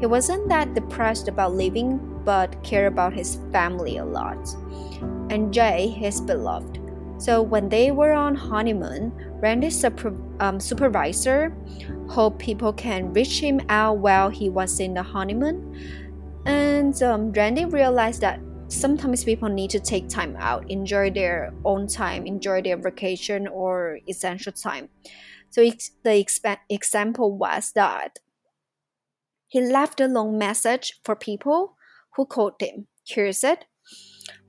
He 0.00 0.06
wasn't 0.06 0.50
that 0.50 0.74
depressed 0.74 1.28
about 1.28 1.54
living 1.54 1.96
but 2.26 2.62
cared 2.62 2.92
about 2.92 3.14
his 3.14 3.38
family 3.52 3.96
a 3.96 4.04
lot, 4.04 4.36
and 5.30 5.50
Jai, 5.50 5.86
his 5.86 6.20
beloved. 6.20 6.77
So 7.18 7.42
when 7.42 7.68
they 7.68 7.90
were 7.90 8.12
on 8.12 8.34
honeymoon, 8.34 9.12
Randy's 9.40 9.78
super, 9.78 10.14
um, 10.40 10.60
supervisor 10.60 11.54
hoped 12.08 12.38
people 12.38 12.72
can 12.72 13.12
reach 13.12 13.40
him 13.40 13.60
out 13.68 13.98
while 13.98 14.30
he 14.30 14.48
was 14.48 14.80
in 14.80 14.94
the 14.94 15.02
honeymoon. 15.02 15.76
And 16.46 17.00
um, 17.02 17.32
Randy 17.32 17.64
realized 17.64 18.20
that 18.20 18.40
sometimes 18.68 19.24
people 19.24 19.48
need 19.48 19.70
to 19.70 19.80
take 19.80 20.08
time 20.08 20.36
out, 20.38 20.70
enjoy 20.70 21.10
their 21.10 21.52
own 21.64 21.88
time, 21.88 22.26
enjoy 22.26 22.62
their 22.62 22.76
vacation 22.76 23.48
or 23.48 23.98
essential 24.08 24.52
time. 24.52 24.88
So 25.50 25.68
the 26.04 26.26
example 26.68 27.36
was 27.36 27.72
that 27.72 28.18
he 29.48 29.60
left 29.60 30.00
a 30.00 30.06
long 30.06 30.38
message 30.38 31.00
for 31.02 31.16
people 31.16 31.76
who 32.16 32.26
called 32.26 32.60
him. 32.60 32.86
Here's 33.06 33.42
it 33.42 33.64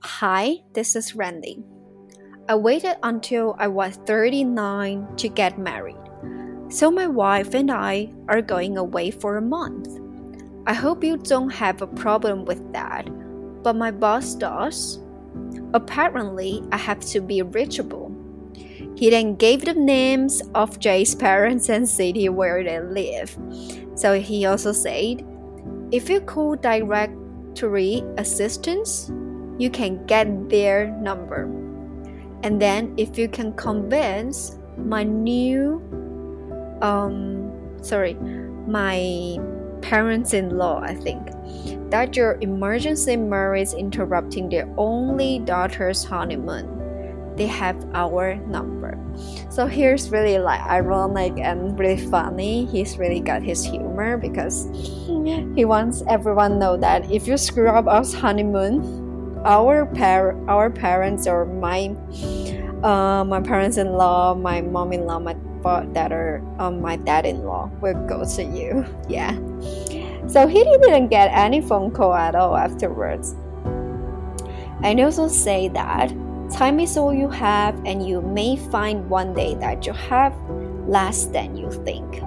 Hi, 0.02 0.58
this 0.74 0.94
is 0.94 1.14
Randy. 1.14 1.64
I 2.50 2.56
waited 2.56 2.96
until 3.04 3.54
I 3.60 3.68
was 3.68 3.94
39 4.06 5.14
to 5.18 5.28
get 5.28 5.56
married. 5.56 5.94
So 6.68 6.90
my 6.90 7.06
wife 7.06 7.54
and 7.54 7.70
I 7.70 8.12
are 8.26 8.42
going 8.42 8.76
away 8.76 9.12
for 9.12 9.36
a 9.36 9.40
month. 9.40 9.86
I 10.66 10.74
hope 10.74 11.04
you 11.04 11.16
don't 11.16 11.50
have 11.50 11.80
a 11.80 11.86
problem 11.86 12.44
with 12.44 12.72
that, 12.72 13.08
but 13.62 13.76
my 13.76 13.92
boss 13.92 14.34
does. 14.34 14.98
Apparently, 15.74 16.60
I 16.72 16.76
have 16.76 16.98
to 17.10 17.20
be 17.20 17.40
reachable. 17.42 18.12
He 18.96 19.10
then 19.10 19.36
gave 19.36 19.64
the 19.64 19.74
names 19.74 20.42
of 20.56 20.80
Jai's 20.80 21.14
parents 21.14 21.68
and 21.68 21.88
city 21.88 22.28
where 22.30 22.64
they 22.64 22.80
live. 22.80 23.38
So 23.94 24.20
he 24.20 24.44
also 24.44 24.72
said, 24.72 25.24
if 25.92 26.10
you 26.10 26.20
call 26.20 26.56
directory 26.56 28.02
assistance, 28.18 29.08
you 29.56 29.70
can 29.70 30.04
get 30.06 30.48
their 30.48 30.88
number. 31.00 31.59
And 32.42 32.60
then 32.60 32.94
if 32.96 33.18
you 33.18 33.28
can 33.28 33.52
convince 33.54 34.56
my 34.76 35.02
new 35.02 35.82
um 36.82 37.52
sorry, 37.82 38.14
my 38.66 39.38
parents-in-law, 39.82 40.80
I 40.82 40.94
think, 40.94 41.26
that 41.90 42.16
your 42.16 42.38
emergency 42.40 43.16
marriage 43.16 43.72
interrupting 43.72 44.48
their 44.48 44.72
only 44.76 45.38
daughter's 45.40 46.04
honeymoon 46.04 46.80
they 47.40 47.46
have 47.46 47.76
our 47.94 48.36
number. 48.46 48.98
So 49.48 49.66
here's 49.66 50.10
really 50.10 50.38
like 50.38 50.60
ironic 50.60 51.32
and 51.38 51.78
really 51.78 51.96
funny. 52.10 52.66
He's 52.66 52.98
really 52.98 53.20
got 53.20 53.42
his 53.42 53.64
humor 53.64 54.18
because 54.18 54.68
he 55.56 55.64
wants 55.64 56.02
everyone 56.06 56.58
know 56.58 56.76
that 56.76 57.10
if 57.10 57.26
you 57.26 57.38
screw 57.38 57.68
up 57.68 57.86
our 57.86 58.04
honeymoon, 58.04 59.09
our 59.44 59.86
par 59.86 60.36
our 60.48 60.70
parents 60.70 61.26
or 61.26 61.46
my 61.46 61.94
uh, 62.82 63.24
my 63.24 63.40
parents-in-law, 63.40 64.34
my 64.34 64.60
mom-in-law, 64.60 65.18
my 65.20 65.36
or 65.64 66.42
um, 66.58 66.80
my 66.80 66.96
dad-in-law 66.96 67.70
will 67.82 68.06
go 68.06 68.24
to 68.24 68.42
you. 68.42 68.86
Yeah. 69.08 69.36
So 70.26 70.46
he 70.46 70.62
didn't 70.62 71.08
get 71.08 71.30
any 71.34 71.60
phone 71.60 71.90
call 71.90 72.14
at 72.14 72.34
all 72.34 72.56
afterwards. 72.56 73.34
And 74.82 75.00
also 75.00 75.28
say 75.28 75.68
that 75.68 76.08
Time 76.50 76.80
is 76.80 76.96
all 76.96 77.14
you 77.14 77.28
have, 77.30 77.80
and 77.86 78.06
you 78.06 78.20
may 78.20 78.56
find 78.56 79.08
one 79.08 79.32
day 79.34 79.54
that 79.62 79.86
you 79.86 79.92
have 79.92 80.34
less 80.88 81.26
than 81.26 81.56
you 81.56 81.70
think. 81.70 82.22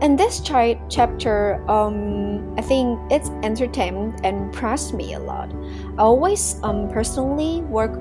And 0.00 0.18
this 0.18 0.40
ch- 0.40 0.78
chapter, 0.88 1.64
um, 1.68 2.54
I 2.56 2.62
think 2.62 2.98
it's 3.10 3.30
entertained 3.42 4.20
and 4.24 4.36
impressed 4.46 4.94
me 4.94 5.14
a 5.14 5.18
lot. 5.18 5.50
I 5.98 6.02
always 6.02 6.60
um, 6.62 6.88
personally 6.88 7.62
work 7.62 7.92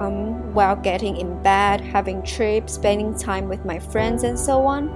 um, 0.00 0.52
while 0.52 0.76
getting 0.76 1.16
in 1.16 1.42
bed, 1.42 1.80
having 1.80 2.22
trips, 2.22 2.74
spending 2.74 3.16
time 3.16 3.48
with 3.48 3.64
my 3.64 3.78
friends, 3.78 4.22
and 4.22 4.38
so 4.38 4.66
on, 4.66 4.90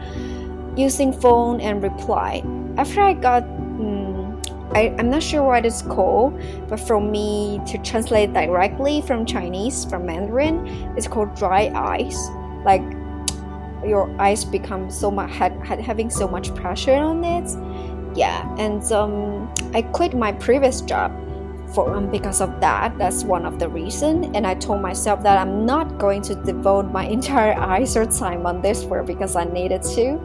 using 0.77 1.13
phone 1.13 1.61
and 1.61 1.83
reply. 1.83 2.45
After 2.77 3.01
I 3.01 3.15
got 3.15 3.45
I, 4.73 4.95
I'm 4.99 5.11
not 5.11 5.23
sure 5.23 5.43
what 5.43 5.67
it's 5.67 5.83
called, 5.83 6.41
but 6.69 6.79
for 6.79 7.01
me 7.01 7.61
to 7.67 7.79
translate 7.79 8.33
directly 8.33 9.03
from 9.03 9.27
Chinese, 9.27 9.85
from 9.85 10.07
Mandarin, 10.07 10.65
it's 10.97 11.09
called 11.09 11.35
dry 11.35 11.73
ice. 11.75 12.29
Like 12.65 12.83
your 13.85 14.15
eyes 14.21 14.45
become 14.45 14.91
so 14.91 15.11
much 15.11 15.31
had, 15.31 15.53
had 15.65 15.81
having 15.81 16.11
so 16.11 16.29
much 16.29 16.55
pressure 16.55 16.95
on 16.95 17.25
it. 17.25 17.49
Yeah, 18.17 18.43
and 18.59 18.83
um, 18.93 19.53
I 19.73 19.83
quit 19.83 20.15
my 20.15 20.33
previous 20.33 20.81
job 20.81 21.13
for 21.75 21.95
um, 21.95 22.11
because 22.11 22.41
of 22.41 22.61
that. 22.61 22.97
That's 22.99 23.25
one 23.25 23.47
of 23.47 23.59
the 23.59 23.69
reason. 23.69 24.35
And 24.35 24.47
I 24.47 24.55
told 24.55 24.83
myself 24.83 25.23
that 25.23 25.39
I'm 25.39 25.65
not 25.65 25.99
going 25.99 26.23
to 26.23 26.35
devote 26.35 26.91
my 26.91 27.05
entire 27.19 27.55
eyes 27.55 27.97
or 27.97 28.07
time 28.07 28.47
on 28.47 28.61
this 28.63 28.85
work 28.85 29.07
because 29.07 29.37
I 29.37 29.45
needed 29.45 29.83
to 29.83 30.19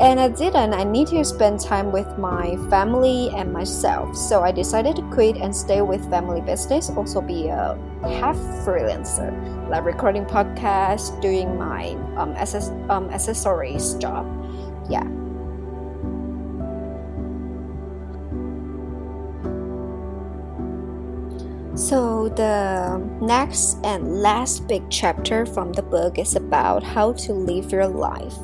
and 0.00 0.18
I 0.18 0.28
didn't. 0.28 0.72
I 0.74 0.84
need 0.84 1.08
to 1.08 1.24
spend 1.24 1.60
time 1.60 1.92
with 1.92 2.18
my 2.18 2.56
family 2.70 3.30
and 3.36 3.52
myself. 3.52 4.16
So 4.16 4.42
I 4.42 4.52
decided 4.52 4.96
to 4.96 5.02
quit 5.10 5.36
and 5.36 5.54
stay 5.54 5.82
with 5.82 6.08
family 6.10 6.40
business, 6.40 6.90
also 6.90 7.20
be 7.20 7.48
a 7.48 7.78
half 8.02 8.36
freelancer, 8.64 9.30
like 9.68 9.84
recording 9.84 10.24
podcasts, 10.24 11.20
doing 11.20 11.56
my 11.56 11.90
um, 12.16 12.34
um, 12.90 13.10
accessories 13.10 13.94
job. 13.94 14.26
Yeah. 14.88 15.06
So, 21.74 22.28
the 22.28 22.98
next 23.22 23.78
and 23.82 24.20
last 24.20 24.68
big 24.68 24.82
chapter 24.90 25.46
from 25.46 25.72
the 25.72 25.82
book 25.82 26.18
is 26.18 26.36
about 26.36 26.82
how 26.82 27.14
to 27.24 27.32
live 27.32 27.72
your 27.72 27.88
life. 27.88 28.36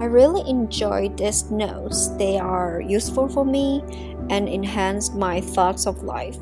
I 0.00 0.06
really 0.06 0.48
enjoy 0.48 1.08
these 1.10 1.50
notes. 1.50 2.08
They 2.18 2.38
are 2.38 2.80
useful 2.80 3.28
for 3.28 3.44
me 3.44 3.82
and 4.30 4.48
enhance 4.48 5.12
my 5.14 5.40
thoughts 5.40 5.86
of 5.86 6.02
life. 6.02 6.38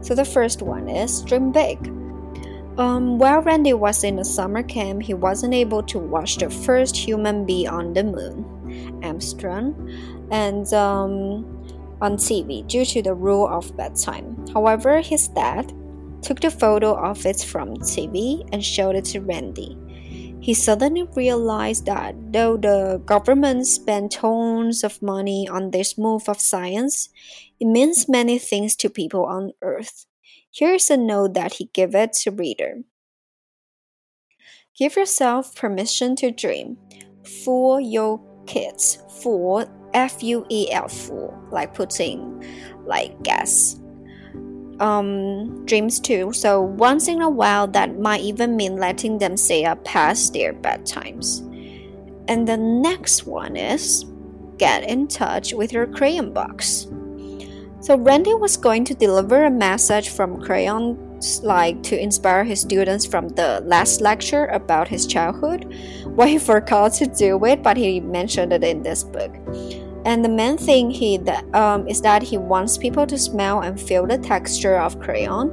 So 0.00 0.14
the 0.14 0.24
first 0.24 0.62
one 0.62 0.88
is 0.88 1.22
dream 1.22 1.52
big. 1.52 1.78
Um, 2.78 3.18
while 3.18 3.42
Randy 3.42 3.72
was 3.72 4.04
in 4.04 4.20
a 4.20 4.24
summer 4.24 4.62
camp, 4.62 5.02
he 5.02 5.14
wasn't 5.14 5.54
able 5.54 5.82
to 5.84 5.98
watch 5.98 6.36
the 6.36 6.48
first 6.48 6.96
human 6.96 7.44
being 7.44 7.68
on 7.68 7.92
the 7.92 8.04
moon, 8.04 9.00
Armstrong, 9.02 9.74
and 10.30 10.72
um, 10.72 11.44
on 12.00 12.16
TV 12.16 12.66
due 12.68 12.84
to 12.84 13.02
the 13.02 13.14
rule 13.14 13.48
of 13.48 13.76
bedtime. 13.76 14.46
However, 14.54 15.00
his 15.00 15.26
dad 15.28 15.72
took 16.22 16.40
the 16.40 16.50
photo 16.50 16.94
of 16.94 17.26
it 17.26 17.40
from 17.40 17.76
TV 17.78 18.48
and 18.52 18.64
showed 18.64 18.94
it 18.94 19.04
to 19.06 19.20
Randy. 19.20 19.76
He 20.40 20.54
suddenly 20.54 21.02
realized 21.14 21.86
that 21.86 22.14
though 22.32 22.56
the 22.56 23.02
government 23.04 23.66
spent 23.66 24.12
tons 24.12 24.84
of 24.84 25.02
money 25.02 25.48
on 25.48 25.70
this 25.70 25.98
move 25.98 26.28
of 26.28 26.40
science, 26.40 27.10
it 27.60 27.66
means 27.66 28.08
many 28.08 28.38
things 28.38 28.76
to 28.76 28.88
people 28.88 29.24
on 29.24 29.52
Earth. 29.62 30.06
Here's 30.50 30.90
a 30.90 30.96
note 30.96 31.34
that 31.34 31.54
he 31.54 31.70
gave 31.72 31.94
it 31.94 32.12
to 32.24 32.30
reader. 32.30 32.82
Give 34.76 34.94
yourself 34.96 35.56
permission 35.56 36.14
to 36.16 36.30
dream. 36.30 36.78
Fool 37.44 37.80
your 37.80 38.20
kids. 38.46 38.98
Fool, 39.20 39.66
F-U-E-L, 39.92 40.88
fool, 40.88 41.36
like 41.50 41.74
putting 41.74 42.44
like 42.86 43.20
gas 43.22 43.77
um, 44.80 45.64
dreams 45.66 46.00
too. 46.00 46.32
So 46.32 46.60
once 46.60 47.08
in 47.08 47.20
a 47.22 47.30
while, 47.30 47.66
that 47.68 47.98
might 47.98 48.20
even 48.22 48.56
mean 48.56 48.76
letting 48.76 49.18
them 49.18 49.36
stay 49.36 49.64
up 49.64 49.84
past 49.84 50.32
their 50.32 50.52
bedtimes. 50.52 51.44
And 52.28 52.46
the 52.46 52.56
next 52.56 53.26
one 53.26 53.56
is 53.56 54.04
get 54.58 54.84
in 54.84 55.08
touch 55.08 55.54
with 55.54 55.72
your 55.72 55.86
crayon 55.86 56.32
box. 56.32 56.86
So 57.80 57.96
Randy 57.96 58.34
was 58.34 58.56
going 58.56 58.84
to 58.86 58.94
deliver 58.94 59.44
a 59.44 59.50
message 59.50 60.10
from 60.10 60.42
crayons 60.42 61.42
like 61.42 61.82
to 61.84 62.00
inspire 62.00 62.44
his 62.44 62.60
students 62.60 63.06
from 63.06 63.28
the 63.30 63.62
last 63.64 64.00
lecture 64.00 64.46
about 64.46 64.88
his 64.88 65.06
childhood. 65.06 65.72
Well, 66.04 66.28
he 66.28 66.38
forgot 66.38 66.92
to 66.94 67.06
do 67.06 67.42
it, 67.44 67.62
but 67.62 67.76
he 67.76 68.00
mentioned 68.00 68.52
it 68.52 68.64
in 68.64 68.82
this 68.82 69.04
book. 69.04 69.34
And 70.08 70.24
the 70.24 70.28
main 70.30 70.56
thing 70.56 70.90
he 70.90 71.18
um, 71.52 71.86
is 71.86 72.00
that 72.00 72.22
he 72.22 72.38
wants 72.38 72.78
people 72.78 73.06
to 73.06 73.18
smell 73.18 73.60
and 73.60 73.78
feel 73.78 74.06
the 74.06 74.16
texture 74.16 74.78
of 74.78 74.98
crayon, 75.00 75.52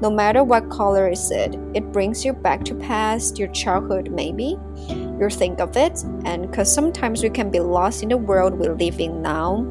no 0.00 0.10
matter 0.10 0.44
what 0.44 0.70
color 0.70 1.10
is 1.10 1.28
it. 1.32 1.56
It 1.74 1.90
brings 1.90 2.24
you 2.24 2.32
back 2.32 2.62
to 2.66 2.76
past, 2.76 3.36
your 3.36 3.48
childhood 3.48 4.12
maybe. 4.12 4.56
You 4.88 5.28
think 5.28 5.58
of 5.58 5.76
it, 5.76 6.04
and 6.24 6.48
because 6.48 6.72
sometimes 6.72 7.24
we 7.24 7.30
can 7.30 7.50
be 7.50 7.58
lost 7.58 8.04
in 8.04 8.10
the 8.10 8.16
world 8.16 8.54
we 8.54 8.68
live 8.68 9.00
in 9.00 9.22
now, 9.22 9.62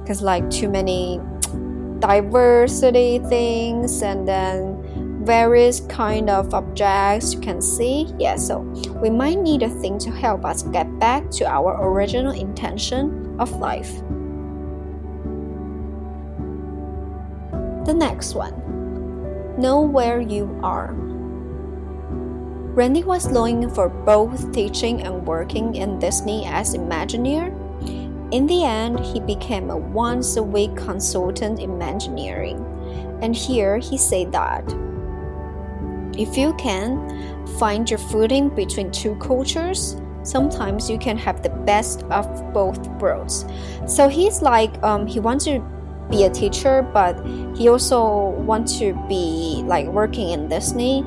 because 0.00 0.22
like 0.22 0.48
too 0.48 0.70
many 0.70 1.20
diversity 1.98 3.18
things, 3.28 4.00
and 4.00 4.26
then 4.26 4.73
various 5.24 5.80
kind 5.80 6.28
of 6.28 6.52
objects 6.54 7.32
you 7.34 7.40
can 7.40 7.60
see. 7.60 8.12
Yeah 8.18 8.36
so 8.36 8.60
we 9.00 9.10
might 9.10 9.40
need 9.40 9.62
a 9.62 9.68
thing 9.68 9.98
to 9.98 10.10
help 10.10 10.44
us 10.44 10.62
get 10.62 10.98
back 10.98 11.30
to 11.30 11.46
our 11.46 11.80
original 11.88 12.32
intention 12.32 13.36
of 13.38 13.50
life. 13.56 13.92
The 17.86 17.94
next 17.94 18.34
one. 18.34 18.54
Know 19.58 19.82
where 19.82 20.20
you 20.20 20.58
are. 20.62 20.94
Randy 22.74 23.04
was 23.04 23.30
longing 23.30 23.70
for 23.70 23.88
both 23.88 24.52
teaching 24.52 25.02
and 25.02 25.24
working 25.26 25.76
in 25.76 25.98
disney 26.00 26.44
as 26.46 26.74
imagineer. 26.74 27.54
In 28.32 28.46
the 28.46 28.64
end 28.64 28.98
he 28.98 29.20
became 29.20 29.70
a 29.70 29.76
once 29.76 30.36
a 30.36 30.42
week 30.42 30.74
consultant 30.74 31.60
in 31.60 31.70
imagineering. 31.70 32.58
And 33.22 33.36
here 33.36 33.78
he 33.78 33.96
said 33.96 34.32
that 34.32 34.66
if 36.16 36.36
you 36.36 36.54
can 36.54 37.46
find 37.58 37.88
your 37.88 37.98
footing 37.98 38.48
between 38.48 38.90
two 38.90 39.14
cultures, 39.16 39.96
sometimes 40.22 40.88
you 40.90 40.98
can 40.98 41.16
have 41.18 41.42
the 41.42 41.50
best 41.50 42.02
of 42.04 42.26
both 42.52 42.86
worlds. 43.00 43.44
So 43.86 44.08
he's 44.08 44.42
like, 44.42 44.82
um, 44.82 45.06
he 45.06 45.20
wants 45.20 45.44
to 45.44 45.60
be 46.10 46.24
a 46.24 46.30
teacher, 46.30 46.82
but 46.82 47.14
he 47.56 47.68
also 47.68 48.30
wants 48.30 48.78
to 48.78 48.94
be 49.08 49.62
like 49.66 49.86
working 49.86 50.30
in 50.30 50.48
Disney, 50.48 51.04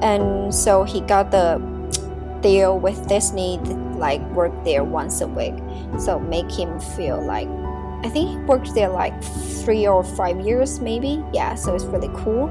and 0.00 0.54
so 0.54 0.84
he 0.84 1.00
got 1.00 1.30
the 1.30 1.58
deal 2.40 2.78
with 2.78 3.08
Disney 3.08 3.58
to 3.64 3.74
like 3.96 4.20
work 4.32 4.52
there 4.64 4.84
once 4.84 5.20
a 5.20 5.26
week. 5.26 5.54
So 5.98 6.18
make 6.18 6.50
him 6.50 6.78
feel 6.78 7.24
like 7.24 7.48
I 8.04 8.10
think 8.10 8.28
he 8.28 8.36
worked 8.36 8.74
there 8.74 8.90
like 8.90 9.14
three 9.64 9.86
or 9.86 10.04
five 10.04 10.40
years, 10.40 10.78
maybe. 10.78 11.24
Yeah, 11.32 11.54
so 11.54 11.74
it's 11.74 11.84
really 11.84 12.10
cool. 12.12 12.48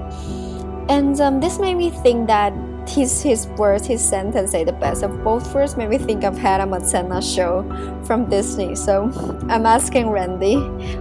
And 0.89 1.19
um, 1.21 1.39
this 1.39 1.59
made 1.59 1.75
me 1.75 1.89
think 1.89 2.27
that 2.27 2.53
his 2.87 3.21
his 3.21 3.47
words, 3.47 3.87
his 3.87 4.03
sentence 4.03 4.51
say 4.51 4.63
the 4.63 4.73
best 4.73 5.03
of 5.03 5.23
both 5.23 5.53
worlds 5.53 5.77
made 5.77 5.89
me 5.89 5.97
think 5.97 6.23
of 6.23 6.37
Hannah 6.37 6.65
Montana 6.65 7.21
show 7.21 7.63
from 8.03 8.29
Disney. 8.29 8.75
So 8.75 9.09
I'm 9.49 9.65
asking 9.65 10.09
Randy, 10.09 10.55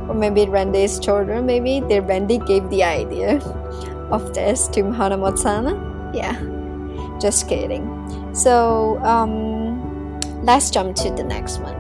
or 0.07 0.15
maybe 0.15 0.47
Randy's 0.47 1.01
children, 1.01 1.47
maybe 1.47 1.81
did 1.81 2.07
Randy 2.07 2.39
gave 2.39 2.69
the 2.71 2.85
idea 2.85 3.39
of 4.11 4.33
this 4.35 4.69
to 4.69 4.93
Hannah 4.93 5.17
Montana? 5.17 5.75
Yeah, 6.15 6.39
just 7.21 7.49
kidding. 7.49 7.85
So 8.35 8.99
um, 9.03 10.21
let's 10.45 10.71
jump 10.71 10.95
to 10.97 11.11
the 11.11 11.25
next 11.25 11.59
one. 11.59 11.75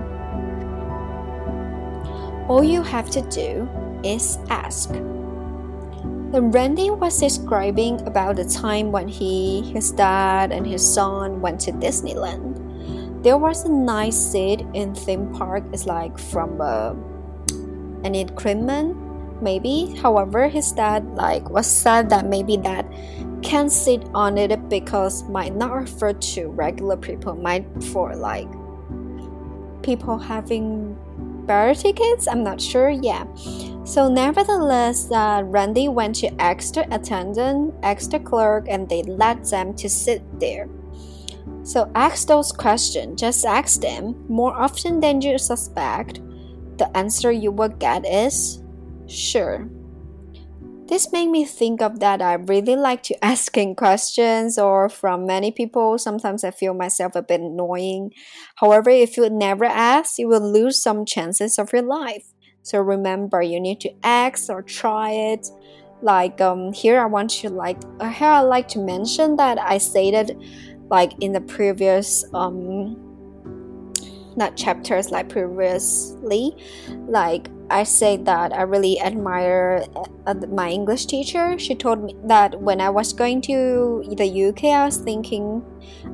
All 2.49 2.65
you 2.65 2.83
have 2.83 3.09
to 3.11 3.23
do 3.31 3.69
is 4.03 4.39
ask. 4.51 4.91
Then 6.33 6.51
Randy 6.51 6.89
was 6.89 7.21
describing 7.21 8.01
about 8.07 8.37
the 8.37 8.45
time 8.47 8.91
when 8.91 9.07
he, 9.07 9.61
his 9.71 9.93
dad, 9.93 10.51
and 10.51 10.67
his 10.67 10.81
son 10.83 11.43
went 11.43 11.61
to 11.69 11.73
Disneyland. 11.73 13.23
There 13.23 13.37
was 13.37 13.67
a 13.67 13.71
nice 13.71 14.17
seat 14.17 14.65
in 14.73 14.95
theme 14.95 15.31
park. 15.35 15.63
It's 15.75 15.85
like 15.85 16.19
from 16.19 16.59
uh, 16.59 16.95
an 18.03 18.15
increment, 18.15 18.97
maybe. 19.43 19.95
However, 20.01 20.49
his 20.49 20.73
dad 20.73 21.05
like 21.15 21.51
was 21.51 21.67
sad 21.67 22.09
that 22.09 22.25
maybe 22.25 22.57
that 22.65 22.87
can't 23.43 23.71
sit 23.71 24.03
on 24.15 24.39
it 24.39 24.69
because 24.71 25.25
might 25.29 25.55
not 25.55 25.75
refer 25.75 26.15
to 26.15 26.49
regular 26.49 26.97
people, 26.97 27.35
might 27.35 27.67
for 27.93 28.17
like 28.17 28.49
people 29.83 30.17
having 30.17 30.97
better 31.47 31.75
tickets. 31.79 32.27
I'm 32.27 32.43
not 32.43 32.59
sure. 32.59 32.89
Yeah. 32.89 33.25
So, 33.85 34.09
nevertheless, 34.09 35.11
uh, 35.11 35.43
Randy 35.45 35.89
went 35.89 36.17
to 36.17 36.31
the 36.31 36.87
attendant, 36.91 37.83
the 37.83 38.21
clerk, 38.25 38.67
and 38.69 38.89
they 38.89 39.03
let 39.03 39.45
them 39.45 39.75
to 39.75 39.89
sit 39.89 40.23
there. 40.39 40.69
So, 41.65 41.91
ask 41.95 42.29
those 42.29 42.53
questions. 42.53 43.21
Just 43.21 43.45
ask 43.45 43.81
them 43.81 44.25
more 44.29 44.55
often 44.55 45.01
than 45.01 45.21
you 45.21 45.37
suspect. 45.37 46.21
The 46.79 46.97
answer 46.97 47.33
you 47.33 47.51
will 47.51 47.71
get 47.71 48.07
is 48.07 48.63
sure. 49.09 49.69
This 50.87 51.11
made 51.11 51.29
me 51.29 51.45
think 51.45 51.81
of 51.81 52.01
that 52.01 52.21
I 52.23 52.35
really 52.35 52.77
like 52.77 53.03
to 53.05 53.25
asking 53.25 53.77
questions 53.77 54.59
or 54.59 54.89
from 54.89 55.27
many 55.27 55.51
people. 55.51 55.99
Sometimes 55.99 56.45
I 56.45 56.51
feel 56.53 56.75
myself 56.75 57.17
a 57.17 57.23
bit 57.23 57.41
annoying. 57.41 58.13
However, 58.57 58.91
if 58.91 59.17
you 59.17 59.29
never 59.29 59.65
ask, 59.65 60.19
you 60.19 60.29
will 60.29 60.53
lose 60.53 60.81
some 60.81 61.05
chances 61.05 61.59
of 61.59 61.73
your 61.73 61.83
life. 61.83 62.32
So 62.63 62.81
remember, 62.81 63.43
you 63.43 63.61
need 63.61 63.81
to 63.81 63.91
ask 64.03 64.49
or 64.49 64.63
try 64.63 65.11
it. 65.11 65.49
Like 66.01 66.41
um, 66.41 66.73
here, 66.73 67.01
I 67.01 67.07
want 67.07 67.31
to 67.43 67.49
like 67.49 67.79
uh, 68.01 68.09
here 68.09 68.29
I 68.29 68.41
like 68.41 68.69
to 68.69 68.81
mention 68.81 69.37
that 69.37 69.59
I 69.61 69.79
stated 69.79 70.37
like 70.91 71.13
in 71.21 71.33
the 71.33 71.41
previous 71.41 72.25
um 72.35 72.97
not 74.37 74.57
chapters 74.57 75.11
like 75.11 75.29
previously. 75.29 76.57
Like 77.09 77.49
i 77.71 77.85
said 77.85 78.27
that 78.27 78.53
i 78.53 78.61
really 78.61 79.01
admire 79.01 79.87
uh, 80.27 80.35
my 80.51 80.69
english 80.69 81.07
teacher. 81.07 81.59
She 81.59 81.75
told 81.75 82.05
me 82.05 82.15
that 82.25 82.61
when 82.61 82.81
i 82.81 82.91
was 82.91 83.13
going 83.13 83.41
to 83.43 84.05
the 84.17 84.49
uk 84.49 84.65
i 84.65 84.85
was 84.85 84.99
thinking 84.99 85.65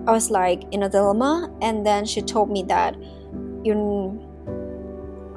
i 0.07 0.13
was 0.13 0.31
like 0.31 0.63
in 0.71 0.83
a 0.83 0.89
dilemma. 0.89 1.51
And 1.63 1.85
then 1.85 2.05
she 2.05 2.23
told 2.23 2.51
me 2.51 2.63
that 2.65 2.97
you 3.65 4.28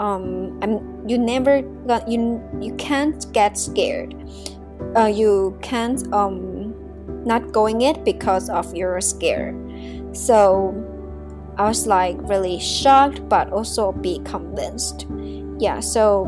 um 0.02 0.58
i'm 0.62 0.82
you 1.08 1.18
never 1.18 1.62
you 2.08 2.42
you 2.60 2.74
can't 2.76 3.32
get 3.34 3.58
scared 3.58 4.18
uh, 4.98 5.06
you 5.06 5.58
can't 5.62 6.12
um 6.12 6.74
not 7.26 7.52
going 7.52 7.82
it 7.82 8.04
because 8.04 8.50
of 8.50 8.74
your 8.76 9.00
scare. 9.00 9.54
so 10.14 10.74
I 11.58 11.68
was 11.68 11.86
like 11.86 12.18
really 12.22 12.60
shocked, 12.60 13.28
but 13.30 13.52
also 13.52 13.92
be 13.92 14.20
convinced. 14.24 15.06
Yeah, 15.60 15.80
so 15.80 16.26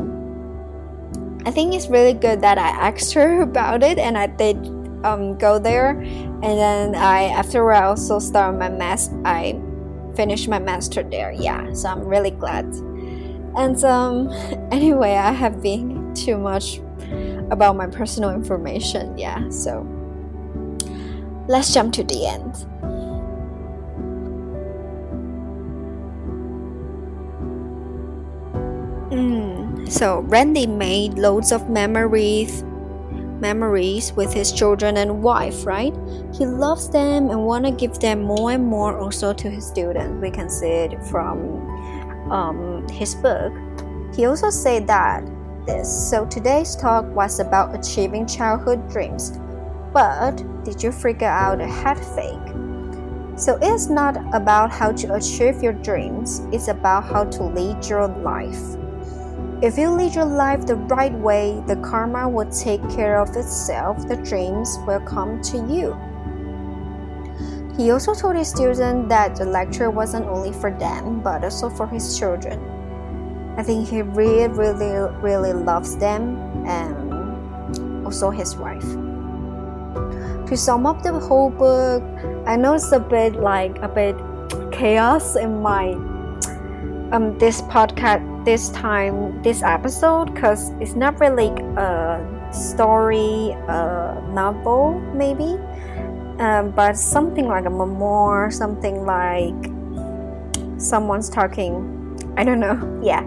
I 1.44 1.50
think 1.50 1.74
it's 1.74 1.88
really 1.88 2.12
good 2.12 2.40
that 2.42 2.58
I 2.58 2.68
asked 2.68 3.12
her 3.14 3.42
about 3.50 3.82
it, 3.82 3.98
and 3.98 4.16
I 4.16 4.28
did 4.28 4.56
um, 5.04 5.36
go 5.36 5.58
there. 5.58 5.90
And 5.90 6.42
then 6.42 6.94
I, 6.94 7.24
after 7.24 7.72
I 7.72 7.84
also 7.84 8.18
started 8.18 8.58
my 8.58 8.68
math, 8.68 9.08
I 9.24 9.58
finished 10.14 10.48
my 10.48 10.58
master 10.58 11.02
there. 11.02 11.32
Yeah, 11.32 11.72
so 11.72 11.88
I'm 11.88 12.04
really 12.04 12.30
glad. 12.30 12.66
And 13.56 13.82
um, 13.84 14.28
anyway, 14.72 15.12
I 15.14 15.32
have 15.32 15.62
been 15.62 16.14
too 16.14 16.38
much 16.38 16.80
about 17.50 17.76
my 17.76 17.86
personal 17.86 18.30
information. 18.30 19.16
Yeah, 19.16 19.48
so 19.50 19.86
let's 21.48 21.72
jump 21.72 21.92
to 21.94 22.04
the 22.04 22.26
end. 22.26 22.54
Mm, 29.12 29.90
so 29.90 30.20
Randy 30.20 30.66
made 30.66 31.14
loads 31.14 31.52
of 31.52 31.68
memories 31.68 32.64
memories 33.40 34.12
with 34.14 34.32
his 34.32 34.52
children 34.52 34.96
and 34.96 35.22
wife, 35.22 35.66
right? 35.66 35.94
He 36.32 36.46
loves 36.46 36.88
them 36.88 37.30
and 37.30 37.44
want 37.44 37.66
to 37.66 37.72
give 37.72 37.98
them 37.98 38.22
more 38.22 38.52
and 38.52 38.64
more 38.64 38.98
also 38.98 39.34
to 39.34 39.50
his 39.50 39.66
students. 39.66 40.22
We 40.22 40.30
can 40.30 40.48
see 40.48 40.68
it 40.68 41.02
from 41.04 41.63
um, 42.30 42.86
his 42.88 43.14
book. 43.14 43.52
He 44.14 44.26
also 44.26 44.50
said 44.50 44.86
that 44.86 45.24
this. 45.66 46.10
So 46.10 46.26
today's 46.26 46.76
talk 46.76 47.06
was 47.14 47.40
about 47.40 47.74
achieving 47.74 48.26
childhood 48.26 48.88
dreams. 48.88 49.38
But 49.92 50.42
did 50.64 50.82
you 50.82 50.92
figure 50.92 51.28
out 51.28 51.60
a 51.60 51.66
head 51.66 51.98
fake? 51.98 52.44
So 53.36 53.58
it's 53.60 53.88
not 53.88 54.16
about 54.34 54.70
how 54.70 54.92
to 54.92 55.14
achieve 55.14 55.62
your 55.62 55.72
dreams, 55.72 56.40
it's 56.52 56.68
about 56.68 57.04
how 57.04 57.24
to 57.24 57.42
lead 57.42 57.84
your 57.86 58.06
life. 58.06 58.76
If 59.62 59.78
you 59.78 59.90
lead 59.90 60.14
your 60.14 60.24
life 60.24 60.66
the 60.66 60.76
right 60.76 61.12
way, 61.12 61.62
the 61.66 61.76
karma 61.76 62.28
will 62.28 62.50
take 62.50 62.82
care 62.90 63.18
of 63.18 63.34
itself, 63.36 64.06
the 64.06 64.16
dreams 64.16 64.78
will 64.86 65.00
come 65.00 65.40
to 65.42 65.56
you. 65.72 65.96
He 67.76 67.90
also 67.90 68.14
told 68.14 68.36
his 68.36 68.48
students 68.48 69.08
that 69.08 69.34
the 69.34 69.44
lecture 69.44 69.90
wasn't 69.90 70.26
only 70.26 70.52
for 70.52 70.70
them, 70.70 71.20
but 71.20 71.42
also 71.42 71.68
for 71.68 71.88
his 71.88 72.16
children. 72.16 72.60
I 73.56 73.62
think 73.62 73.88
he 73.88 74.02
really, 74.02 74.48
really, 74.48 75.10
really 75.20 75.52
loves 75.52 75.96
them 75.96 76.36
and 76.66 78.06
also 78.06 78.30
his 78.30 78.56
wife. 78.56 78.86
To 80.46 80.56
sum 80.56 80.86
up 80.86 81.02
the 81.02 81.18
whole 81.18 81.50
book, 81.50 82.02
I 82.46 82.56
know 82.56 82.74
it's 82.74 82.92
a 82.92 83.00
bit 83.00 83.34
like 83.34 83.78
a 83.78 83.88
bit 83.88 84.16
chaos 84.70 85.36
in 85.36 85.62
my 85.62 85.94
um 87.12 87.38
this 87.38 87.62
podcast 87.62 88.22
this 88.44 88.70
time 88.70 89.40
this 89.42 89.62
episode 89.62 90.34
because 90.34 90.70
it's 90.80 90.94
not 90.94 91.18
really 91.20 91.48
a 91.76 92.50
story 92.52 93.50
a 93.68 94.20
novel 94.32 95.00
maybe 95.14 95.56
um, 96.40 96.70
but 96.70 96.96
something 96.96 97.46
like 97.46 97.64
a 97.66 97.70
memoir 97.70 98.50
something 98.50 99.04
like 99.04 99.54
someone's 100.80 101.28
talking 101.28 101.74
i 102.36 102.44
don't 102.44 102.60
know 102.60 103.00
yeah 103.02 103.22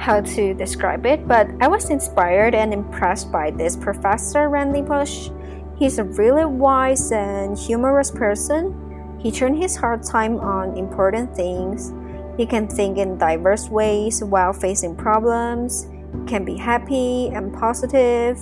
how 0.00 0.18
to 0.22 0.54
describe 0.54 1.04
it. 1.04 1.28
But 1.28 1.48
i 1.60 1.68
was 1.68 1.90
inspired 1.90 2.54
and 2.54 2.72
impressed 2.72 3.30
by 3.30 3.50
this 3.50 3.76
professor 3.76 4.48
randy 4.48 4.82
Pausch. 4.82 5.30
He's 5.78 5.98
a 5.98 6.04
really 6.04 6.44
wise 6.44 7.12
and 7.12 7.56
humorous 7.56 8.10
person. 8.10 9.18
He 9.18 9.30
turned 9.30 9.56
his 9.56 9.76
hard 9.76 10.02
time 10.02 10.38
on 10.40 10.76
important 10.76 11.34
things. 11.36 11.92
He 12.36 12.46
can 12.46 12.68
think 12.68 12.98
in 12.98 13.18
diverse 13.18 13.68
ways 13.68 14.24
while 14.24 14.52
facing 14.52 14.96
problems, 14.96 15.86
can 16.26 16.44
be 16.44 16.56
happy 16.56 17.28
and 17.28 17.52
positive, 17.52 18.36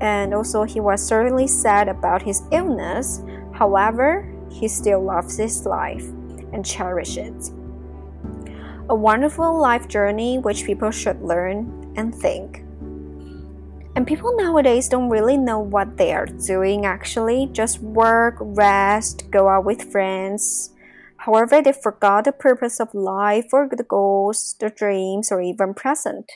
and 0.00 0.34
also 0.34 0.64
he 0.64 0.80
was 0.80 1.04
certainly 1.04 1.46
sad 1.46 1.88
about 1.88 2.22
his 2.22 2.42
illness. 2.52 3.22
However, 3.52 4.28
he 4.50 4.68
still 4.68 5.02
loves 5.02 5.36
his 5.36 5.66
life 5.66 6.06
and 6.52 6.64
cherishes 6.64 7.48
it. 7.48 7.54
A 8.88 8.94
wonderful 8.94 9.58
life 9.58 9.88
journey 9.88 10.38
which 10.38 10.64
people 10.64 10.90
should 10.90 11.20
learn 11.20 11.92
and 11.96 12.14
think. 12.14 12.64
And 13.96 14.06
people 14.06 14.36
nowadays 14.36 14.88
don't 14.88 15.10
really 15.10 15.36
know 15.36 15.58
what 15.58 15.96
they 15.96 16.12
are 16.12 16.26
doing 16.26 16.86
actually, 16.86 17.48
just 17.52 17.80
work, 17.80 18.36
rest, 18.38 19.30
go 19.30 19.48
out 19.48 19.64
with 19.64 19.90
friends, 19.90 20.72
However, 21.18 21.60
they 21.60 21.72
forgot 21.72 22.24
the 22.24 22.32
purpose 22.32 22.80
of 22.80 22.94
life 22.94 23.48
or 23.52 23.68
the 23.68 23.82
goals, 23.82 24.54
the 24.58 24.70
dreams, 24.70 25.30
or 25.32 25.42
even 25.42 25.74
present. 25.74 26.32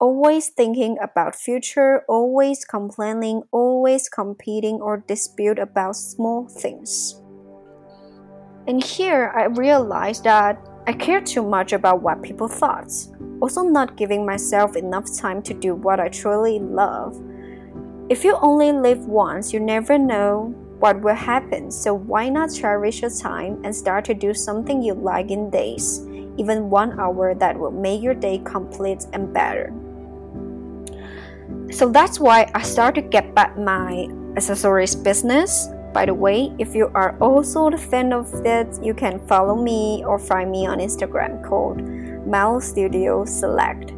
Always 0.00 0.48
thinking 0.48 0.98
about 1.00 1.36
future, 1.36 2.02
always 2.08 2.64
complaining, 2.64 3.42
always 3.52 4.08
competing 4.08 4.80
or 4.82 5.04
dispute 5.06 5.60
about 5.60 5.94
small 5.94 6.48
things. 6.48 7.14
And 8.66 8.82
here 8.82 9.32
I 9.36 9.44
realized 9.44 10.24
that 10.24 10.58
I 10.88 10.94
care 10.94 11.20
too 11.20 11.44
much 11.44 11.72
about 11.72 12.02
what 12.02 12.22
people 12.22 12.48
thought, 12.48 12.90
also 13.40 13.62
not 13.62 13.96
giving 13.96 14.26
myself 14.26 14.74
enough 14.74 15.06
time 15.16 15.40
to 15.42 15.54
do 15.54 15.76
what 15.76 16.00
I 16.00 16.08
truly 16.08 16.58
love. 16.58 17.14
If 18.08 18.24
you 18.24 18.36
only 18.42 18.72
live 18.72 19.06
once, 19.06 19.52
you 19.52 19.60
never 19.60 19.96
know 19.96 20.52
what 20.80 21.00
will 21.02 21.14
happen. 21.14 21.70
So 21.70 21.94
why 21.94 22.28
not 22.28 22.52
cherish 22.52 23.00
your 23.00 23.10
time 23.10 23.62
and 23.64 23.74
start 23.74 24.04
to 24.06 24.14
do 24.14 24.34
something 24.34 24.82
you 24.82 24.94
like 24.94 25.30
in 25.30 25.50
days, 25.50 26.04
even 26.36 26.68
one 26.68 26.98
hour 26.98 27.32
that 27.36 27.56
will 27.56 27.70
make 27.70 28.02
your 28.02 28.14
day 28.14 28.42
complete 28.44 29.06
and 29.12 29.32
better. 29.32 29.72
So 31.74 31.88
that's 31.88 32.20
why 32.20 32.48
I 32.54 32.62
started 32.62 33.02
to 33.02 33.08
get 33.08 33.34
back 33.34 33.58
my 33.58 34.06
accessories 34.36 34.94
business. 34.94 35.66
By 35.92 36.06
the 36.06 36.14
way, 36.14 36.54
if 36.60 36.72
you 36.72 36.88
are 36.94 37.18
also 37.18 37.66
a 37.66 37.76
fan 37.76 38.12
of 38.12 38.30
that, 38.44 38.78
you 38.80 38.94
can 38.94 39.18
follow 39.26 39.60
me 39.60 40.04
or 40.06 40.20
find 40.20 40.52
me 40.52 40.66
on 40.68 40.78
Instagram 40.78 41.42
called 41.42 41.82
Mal 42.28 42.60
Studio 42.60 43.24
Select. 43.24 43.90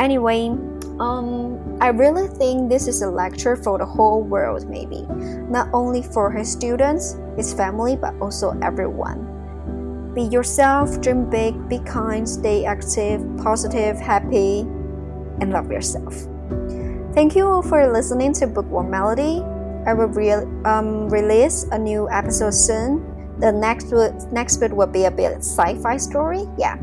Anyway, 0.00 0.48
um, 0.98 1.78
I 1.80 1.88
really 1.94 2.26
think 2.26 2.68
this 2.68 2.88
is 2.88 3.02
a 3.02 3.08
lecture 3.08 3.54
for 3.54 3.78
the 3.78 3.86
whole 3.86 4.24
world, 4.24 4.68
maybe. 4.68 5.06
Not 5.48 5.68
only 5.72 6.02
for 6.02 6.32
his 6.32 6.50
students, 6.50 7.16
his 7.36 7.54
family, 7.54 7.94
but 7.94 8.14
also 8.20 8.58
everyone. 8.62 10.10
Be 10.12 10.22
yourself, 10.22 11.00
dream 11.00 11.30
big, 11.30 11.68
be 11.68 11.78
kind, 11.86 12.28
stay 12.28 12.64
active, 12.64 13.22
positive, 13.38 13.96
happy, 14.00 14.62
and 15.38 15.52
love 15.52 15.70
yourself. 15.70 16.26
Thank 17.16 17.34
you 17.34 17.48
all 17.48 17.62
for 17.62 17.90
listening 17.90 18.34
to 18.34 18.46
Bookworm 18.46 18.90
Melody. 18.90 19.40
I 19.88 19.94
will 19.94 20.12
re- 20.12 20.44
um, 20.68 21.08
release 21.08 21.64
a 21.72 21.78
new 21.78 22.10
episode 22.10 22.52
soon. 22.52 23.00
The 23.40 23.50
next 23.50 23.88
next 24.30 24.58
bit 24.58 24.70
will 24.70 24.86
be 24.86 25.06
a 25.06 25.10
bit 25.10 25.38
sci-fi 25.38 25.96
story. 25.96 26.44
Yeah. 26.58 26.76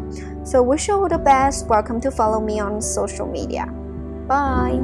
So 0.43 0.63
wish 0.63 0.87
you 0.87 0.95
all 0.95 1.07
the 1.07 1.19
best. 1.19 1.67
Welcome 1.67 2.01
to 2.01 2.09
follow 2.09 2.41
me 2.41 2.59
on 2.59 2.81
social 2.81 3.27
media. 3.29 3.67
Bye. 4.25 4.81